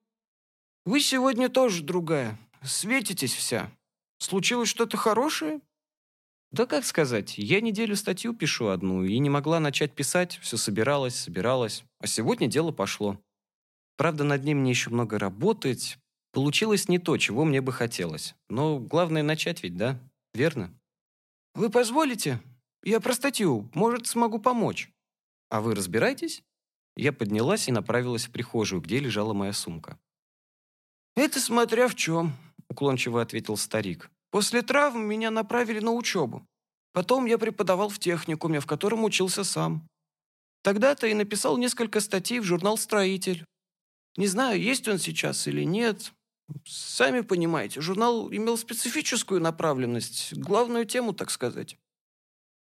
Вы 0.85 0.99
сегодня 0.99 1.49
тоже 1.49 1.83
другая. 1.83 2.37
Светитесь 2.63 3.33
вся. 3.33 3.71
Случилось 4.17 4.69
что-то 4.69 4.97
хорошее? 4.97 5.61
Да 6.51 6.65
как 6.65 6.85
сказать, 6.85 7.37
я 7.37 7.61
неделю 7.61 7.95
статью 7.95 8.33
пишу 8.33 8.67
одну 8.67 9.03
и 9.03 9.17
не 9.19 9.29
могла 9.29 9.59
начать 9.59 9.93
писать, 9.93 10.37
все 10.41 10.57
собиралась, 10.57 11.15
собиралась. 11.15 11.83
А 11.99 12.07
сегодня 12.07 12.47
дело 12.47 12.71
пошло. 12.71 13.19
Правда, 13.97 14.23
над 14.23 14.43
ним 14.43 14.59
мне 14.59 14.71
еще 14.71 14.89
много 14.89 15.17
работать, 15.17 15.97
Получилось 16.35 16.89
не 16.89 16.99
то, 16.99 17.17
чего 17.17 17.45
мне 17.45 17.61
бы 17.61 17.71
хотелось. 17.71 18.35
Но 18.49 18.77
главное 18.77 19.23
начать 19.23 19.63
ведь, 19.63 19.77
да? 19.77 19.97
Верно? 20.35 20.77
Вы 21.53 21.69
позволите? 21.69 22.41
Я 22.83 22.99
про 22.99 23.13
статью. 23.13 23.71
Может, 23.73 24.05
смогу 24.05 24.37
помочь. 24.37 24.91
А 25.49 25.61
вы 25.61 25.73
разбираетесь? 25.73 26.43
Я 26.97 27.13
поднялась 27.13 27.69
и 27.69 27.71
направилась 27.71 28.25
в 28.25 28.31
прихожую, 28.31 28.81
где 28.81 28.99
лежала 28.99 29.31
моя 29.33 29.53
сумка. 29.53 29.97
«Это 31.15 31.39
смотря 31.39 31.87
в 31.87 31.95
чем»,— 31.95 32.35
уклончиво 32.69 33.21
ответил 33.21 33.55
старик. 33.55 34.11
«После 34.29 34.61
травм 34.61 35.05
меня 35.05 35.31
направили 35.31 35.79
на 35.79 35.91
учебу. 35.91 36.45
Потом 36.91 37.25
я 37.25 37.37
преподавал 37.37 37.87
в 37.87 37.99
техникуме, 37.99 38.59
в 38.59 38.65
котором 38.65 39.05
учился 39.05 39.45
сам. 39.45 39.87
Тогда-то 40.63 41.07
и 41.07 41.13
написал 41.13 41.57
несколько 41.57 42.01
статей 42.01 42.41
в 42.41 42.43
журнал 42.43 42.77
«Строитель». 42.77 43.45
Не 44.17 44.27
знаю, 44.27 44.61
есть 44.61 44.87
он 44.89 44.99
сейчас 44.99 45.47
или 45.47 45.63
нет, 45.63 46.11
Сами 46.65 47.21
понимаете, 47.21 47.81
журнал 47.81 48.31
имел 48.31 48.57
специфическую 48.57 49.41
направленность, 49.41 50.33
главную 50.33 50.85
тему, 50.85 51.13
так 51.13 51.29
сказать. 51.29 51.77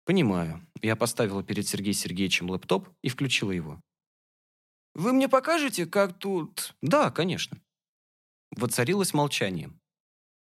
Понимаю. 0.06 0.66
Я 0.82 0.96
поставила 0.96 1.44
перед 1.44 1.68
Сергеем 1.68 1.94
Сергеевичем 1.94 2.50
лэптоп 2.50 2.90
и 3.02 3.10
включила 3.10 3.52
его. 3.52 3.82
Вы 4.94 5.13
мне 5.13 5.30
покажете, 5.30 5.86
как 5.86 6.18
тут... 6.18 6.74
Да, 6.82 7.12
конечно. 7.12 7.60
Воцарилось 8.52 9.13
молчание. 9.13 9.72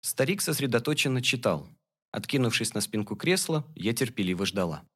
Старик 0.01 0.41
сосредоточенно 0.41 1.21
читал. 1.21 1.69
Откинувшись 2.13 2.73
на 2.73 2.81
спинку 2.81 3.17
кресла, 3.17 3.67
я 3.75 3.93
терпеливо 3.93 4.47
ждала. 4.47 4.87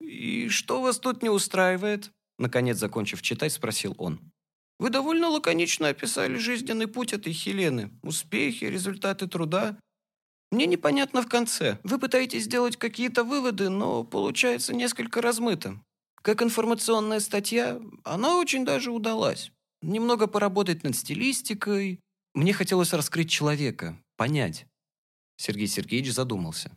«И 0.00 0.48
что 0.48 0.80
вас 0.80 0.98
тут 0.98 1.22
не 1.22 1.28
устраивает?» 1.28 2.10
Наконец, 2.38 2.78
закончив 2.78 3.20
читать, 3.20 3.52
спросил 3.52 3.94
он. 3.98 4.32
Вы 4.80 4.88
довольно 4.88 5.28
лаконично 5.28 5.88
описали 5.88 6.38
жизненный 6.38 6.88
путь 6.88 7.12
этой 7.12 7.34
Хелены, 7.34 7.90
успехи, 8.02 8.64
результаты 8.64 9.28
труда. 9.28 9.78
Мне 10.50 10.64
непонятно 10.64 11.20
в 11.20 11.28
конце. 11.28 11.78
Вы 11.84 11.98
пытаетесь 11.98 12.44
сделать 12.44 12.78
какие-то 12.78 13.22
выводы, 13.22 13.68
но 13.68 14.04
получается 14.04 14.74
несколько 14.74 15.20
размыто. 15.20 15.78
Как 16.22 16.40
информационная 16.40 17.20
статья, 17.20 17.78
она 18.04 18.38
очень 18.38 18.64
даже 18.64 18.90
удалась. 18.90 19.52
Немного 19.82 20.26
поработать 20.26 20.82
над 20.82 20.96
стилистикой. 20.96 22.00
Мне 22.32 22.54
хотелось 22.54 22.94
раскрыть 22.94 23.30
человека, 23.30 24.02
понять. 24.16 24.64
Сергей 25.36 25.66
Сергеевич 25.66 26.14
задумался. 26.14 26.74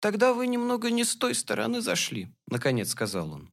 «Тогда 0.00 0.34
вы 0.34 0.46
немного 0.46 0.90
не 0.90 1.04
с 1.04 1.16
той 1.16 1.34
стороны 1.34 1.80
зашли»,— 1.80 2.28
наконец 2.48 2.90
сказал 2.90 3.32
он. 3.32 3.50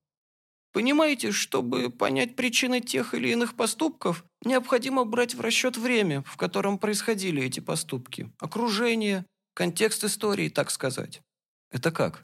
Понимаете, 0.74 1.32
чтобы 1.32 1.92
понять 1.92 2.36
причины 2.36 2.82
тех 2.82 3.14
или 3.14 3.30
иных 3.30 3.56
поступков, 3.56 4.26
необходимо 4.44 5.06
брать 5.06 5.36
в 5.36 5.42
расчет 5.42 5.78
время, 5.78 6.24
в 6.24 6.36
котором 6.36 6.80
происходили 6.80 7.44
эти 7.44 7.60
поступки, 7.60 8.32
окружение, 8.40 9.24
контекст 9.54 10.04
истории, 10.04 10.50
так 10.50 10.72
сказать. 10.72 11.22
Это 11.72 11.92
как? 11.92 12.24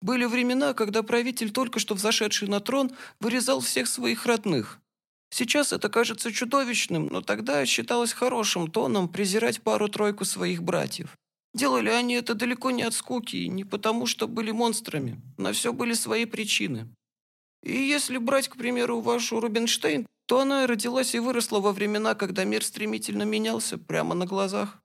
Были 0.00 0.26
времена, 0.26 0.74
когда 0.74 1.02
правитель, 1.02 1.50
только 1.50 1.80
что 1.80 1.96
взошедший 1.96 2.46
на 2.46 2.60
трон, 2.60 2.92
вырезал 3.18 3.60
всех 3.60 3.88
своих 3.88 4.26
родных. 4.26 4.78
Сейчас 5.32 5.72
это 5.72 5.88
кажется 5.88 6.32
чудовищным, 6.32 7.06
но 7.06 7.20
тогда 7.20 7.66
считалось 7.66 8.12
хорошим 8.12 8.70
тоном 8.70 9.08
презирать 9.08 9.60
пару-тройку 9.60 10.24
своих 10.24 10.62
братьев. 10.62 11.16
Делали 11.52 11.90
они 11.90 12.14
это 12.14 12.34
далеко 12.34 12.70
не 12.70 12.82
от 12.82 12.94
скуки, 12.94 13.48
не 13.48 13.64
потому, 13.64 14.06
что 14.06 14.28
были 14.28 14.52
монстрами. 14.52 15.20
На 15.36 15.52
все 15.52 15.72
были 15.72 15.94
свои 15.94 16.24
причины. 16.26 16.88
И 17.62 17.72
если 17.72 18.18
брать, 18.18 18.48
к 18.48 18.56
примеру, 18.56 19.00
вашу 19.00 19.40
Рубинштейн, 19.40 20.06
то 20.26 20.40
она 20.40 20.66
родилась 20.66 21.14
и 21.14 21.18
выросла 21.18 21.60
во 21.60 21.72
времена, 21.72 22.14
когда 22.14 22.44
мир 22.44 22.64
стремительно 22.64 23.24
менялся 23.24 23.78
прямо 23.78 24.14
на 24.14 24.26
глазах. 24.26 24.80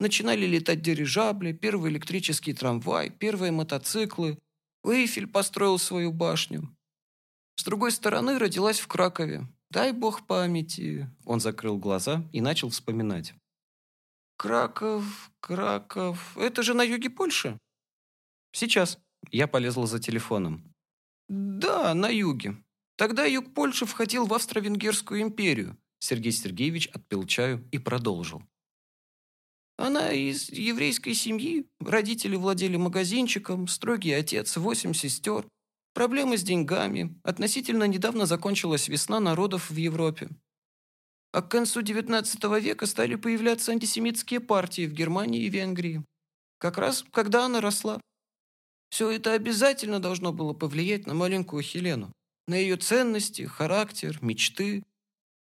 Начинали 0.00 0.46
летать 0.46 0.82
дирижабли, 0.82 1.52
первый 1.52 1.90
электрический 1.92 2.54
трамвай, 2.54 3.10
первые 3.10 3.52
мотоциклы. 3.52 4.38
Эйфель 4.84 5.26
построил 5.26 5.78
свою 5.78 6.10
башню. 6.10 6.74
С 7.56 7.64
другой 7.64 7.92
стороны, 7.92 8.38
родилась 8.38 8.80
в 8.80 8.88
Кракове. 8.88 9.46
Дай 9.70 9.92
бог 9.92 10.26
памяти. 10.26 11.08
Он 11.24 11.38
закрыл 11.38 11.78
глаза 11.78 12.28
и 12.32 12.40
начал 12.40 12.70
вспоминать. 12.70 13.34
Краков, 14.36 15.30
Краков. 15.40 16.36
Это 16.38 16.62
же 16.62 16.72
на 16.74 16.82
юге 16.82 17.10
Польши? 17.10 17.58
Сейчас. 18.52 18.98
Я 19.30 19.46
полезла 19.46 19.86
за 19.86 20.00
телефоном. 20.00 20.69
«Да, 21.30 21.94
на 21.94 22.08
юге. 22.08 22.56
Тогда 22.96 23.24
юг 23.24 23.54
Польши 23.54 23.86
входил 23.86 24.26
в 24.26 24.34
Австро-Венгерскую 24.34 25.22
империю. 25.22 25.78
Сергей 26.00 26.32
Сергеевич 26.32 26.88
отпил 26.88 27.24
чаю 27.24 27.68
и 27.70 27.78
продолжил. 27.78 28.42
Она 29.76 30.10
из 30.10 30.48
еврейской 30.50 31.14
семьи, 31.14 31.70
родители 31.78 32.34
владели 32.34 32.76
магазинчиком, 32.76 33.68
строгий 33.68 34.10
отец, 34.10 34.56
восемь 34.56 34.92
сестер. 34.92 35.46
Проблемы 35.94 36.36
с 36.36 36.42
деньгами. 36.42 37.16
Относительно 37.22 37.84
недавно 37.84 38.26
закончилась 38.26 38.88
весна 38.88 39.20
народов 39.20 39.70
в 39.70 39.76
Европе. 39.76 40.30
А 41.32 41.42
к 41.42 41.48
концу 41.48 41.80
XIX 41.82 42.60
века 42.60 42.86
стали 42.86 43.14
появляться 43.14 43.70
антисемитские 43.70 44.40
партии 44.40 44.88
в 44.88 44.92
Германии 44.94 45.44
и 45.44 45.48
Венгрии. 45.48 46.04
Как 46.58 46.76
раз 46.76 47.04
когда 47.12 47.44
она 47.44 47.60
росла. 47.60 48.00
Все 48.90 49.10
это 49.10 49.32
обязательно 49.32 50.00
должно 50.00 50.32
было 50.32 50.52
повлиять 50.52 51.06
на 51.06 51.14
маленькую 51.14 51.62
Хелену. 51.62 52.12
На 52.46 52.54
ее 52.56 52.76
ценности, 52.76 53.42
характер, 53.42 54.18
мечты. 54.20 54.82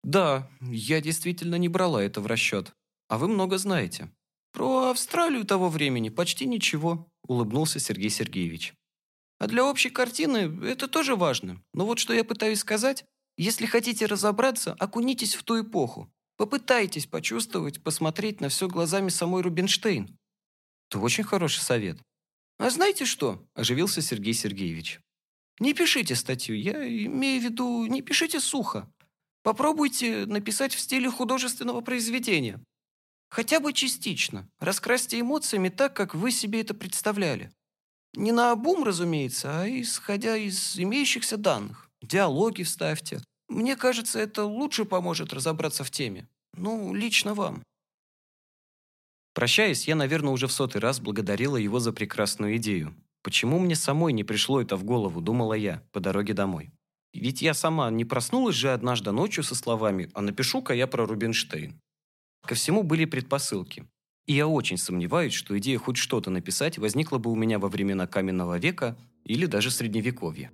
Да, 0.04 0.50
я 0.62 1.02
действительно 1.02 1.56
не 1.56 1.70
брала 1.70 2.04
это 2.04 2.22
в 2.22 2.28
расчет. 2.28 2.74
А 3.08 3.18
вы 3.18 3.30
много 3.30 3.58
знаете. 3.58 4.12
Про 4.52 4.90
Австралию 4.90 5.46
того 5.46 5.70
времени 5.70 6.10
почти 6.10 6.46
ничего, 6.46 7.08
улыбнулся 7.24 7.80
Сергей 7.80 8.10
Сергеевич. 8.10 8.74
А 9.40 9.48
для 9.48 9.64
общей 9.64 9.90
картины 9.90 10.66
это 10.66 10.88
тоже 10.88 11.16
важно. 11.16 11.62
Но 11.74 11.86
вот 11.86 12.00
что 12.00 12.14
я 12.14 12.24
пытаюсь 12.24 12.60
сказать, 12.60 13.06
если 13.38 13.66
хотите 13.66 14.08
разобраться, 14.08 14.74
окунитесь 14.74 15.36
в 15.36 15.44
ту 15.44 15.62
эпоху. 15.62 16.12
Попытайтесь 16.38 17.06
почувствовать, 17.06 17.82
посмотреть 17.84 18.42
на 18.42 18.50
все 18.50 18.68
глазами 18.68 19.10
самой 19.10 19.42
Рубинштейн. 19.42 20.18
Это 20.90 21.00
очень 21.00 21.24
хороший 21.24 21.62
совет. 21.62 22.00
А 22.58 22.70
знаете 22.70 23.06
что? 23.06 23.46
Оживился 23.54 24.02
Сергей 24.02 24.34
Сергеевич. 24.34 25.00
Не 25.60 25.74
пишите 25.74 26.16
статью, 26.16 26.56
я 26.56 26.88
имею 27.06 27.42
в 27.42 27.44
виду, 27.44 27.86
не 27.86 28.02
пишите 28.02 28.40
сухо. 28.40 28.92
Попробуйте 29.44 30.26
написать 30.26 30.74
в 30.74 30.80
стиле 30.80 31.10
художественного 31.10 31.82
произведения. 31.82 32.60
Хотя 33.30 33.60
бы 33.60 33.74
частично. 33.74 34.48
Раскрасьте 34.60 35.20
эмоциями 35.20 35.70
так, 35.70 35.96
как 35.96 36.16
вы 36.16 36.32
себе 36.32 36.62
это 36.62 36.74
представляли. 36.74 37.52
Не 38.14 38.32
на 38.32 38.52
обум, 38.52 38.84
разумеется, 38.84 39.62
а 39.62 39.70
исходя 39.70 40.36
из 40.38 40.78
имеющихся 40.80 41.38
данных. 41.38 41.90
Диалоги 42.02 42.64
вставьте. 42.64 43.22
Мне 43.48 43.76
кажется, 43.76 44.20
это 44.20 44.44
лучше 44.44 44.86
поможет 44.86 45.34
разобраться 45.34 45.84
в 45.84 45.92
теме. 45.92 46.28
Ну, 46.54 46.94
лично 46.94 47.34
вам. 47.34 47.64
Прощаясь, 49.38 49.88
я, 49.88 49.94
наверное, 49.94 50.34
уже 50.34 50.48
в 50.48 50.52
сотый 50.52 50.82
раз 50.82 51.00
благодарила 51.00 51.58
его 51.58 51.80
за 51.80 51.94
прекрасную 51.94 52.58
идею. 52.58 52.96
Почему 53.22 53.60
мне 53.60 53.76
самой 53.76 54.12
не 54.12 54.24
пришло 54.24 54.60
это 54.60 54.76
в 54.78 54.84
голову, 54.84 55.22
думала 55.22 55.54
я, 55.54 55.84
по 55.92 56.00
дороге 56.00 56.34
домой. 56.34 56.72
Ведь 57.14 57.44
я 57.44 57.54
сама 57.54 57.92
не 57.92 58.04
проснулась 58.04 58.56
же 58.56 58.74
однажды 58.74 59.12
ночью 59.12 59.44
со 59.44 59.54
словами 59.54 60.10
«А 60.16 60.24
напишу-ка 60.24 60.74
я 60.74 60.88
про 60.88 61.06
Рубинштейн». 61.06 61.80
Ко 62.48 62.56
всему 62.56 62.82
были 62.82 63.06
предпосылки. 63.06 63.88
И 64.26 64.34
я 64.34 64.48
очень 64.48 64.80
сомневаюсь, 64.80 65.34
что 65.34 65.56
идея 65.60 65.78
хоть 65.78 65.98
что-то 65.98 66.32
написать 66.32 66.80
возникла 66.80 67.20
бы 67.20 67.32
у 67.32 67.36
меня 67.36 67.60
во 67.60 67.70
времена 67.70 68.08
каменного 68.08 68.58
века 68.58 68.98
или 69.24 69.46
даже 69.46 69.70
средневековья. 69.70 70.52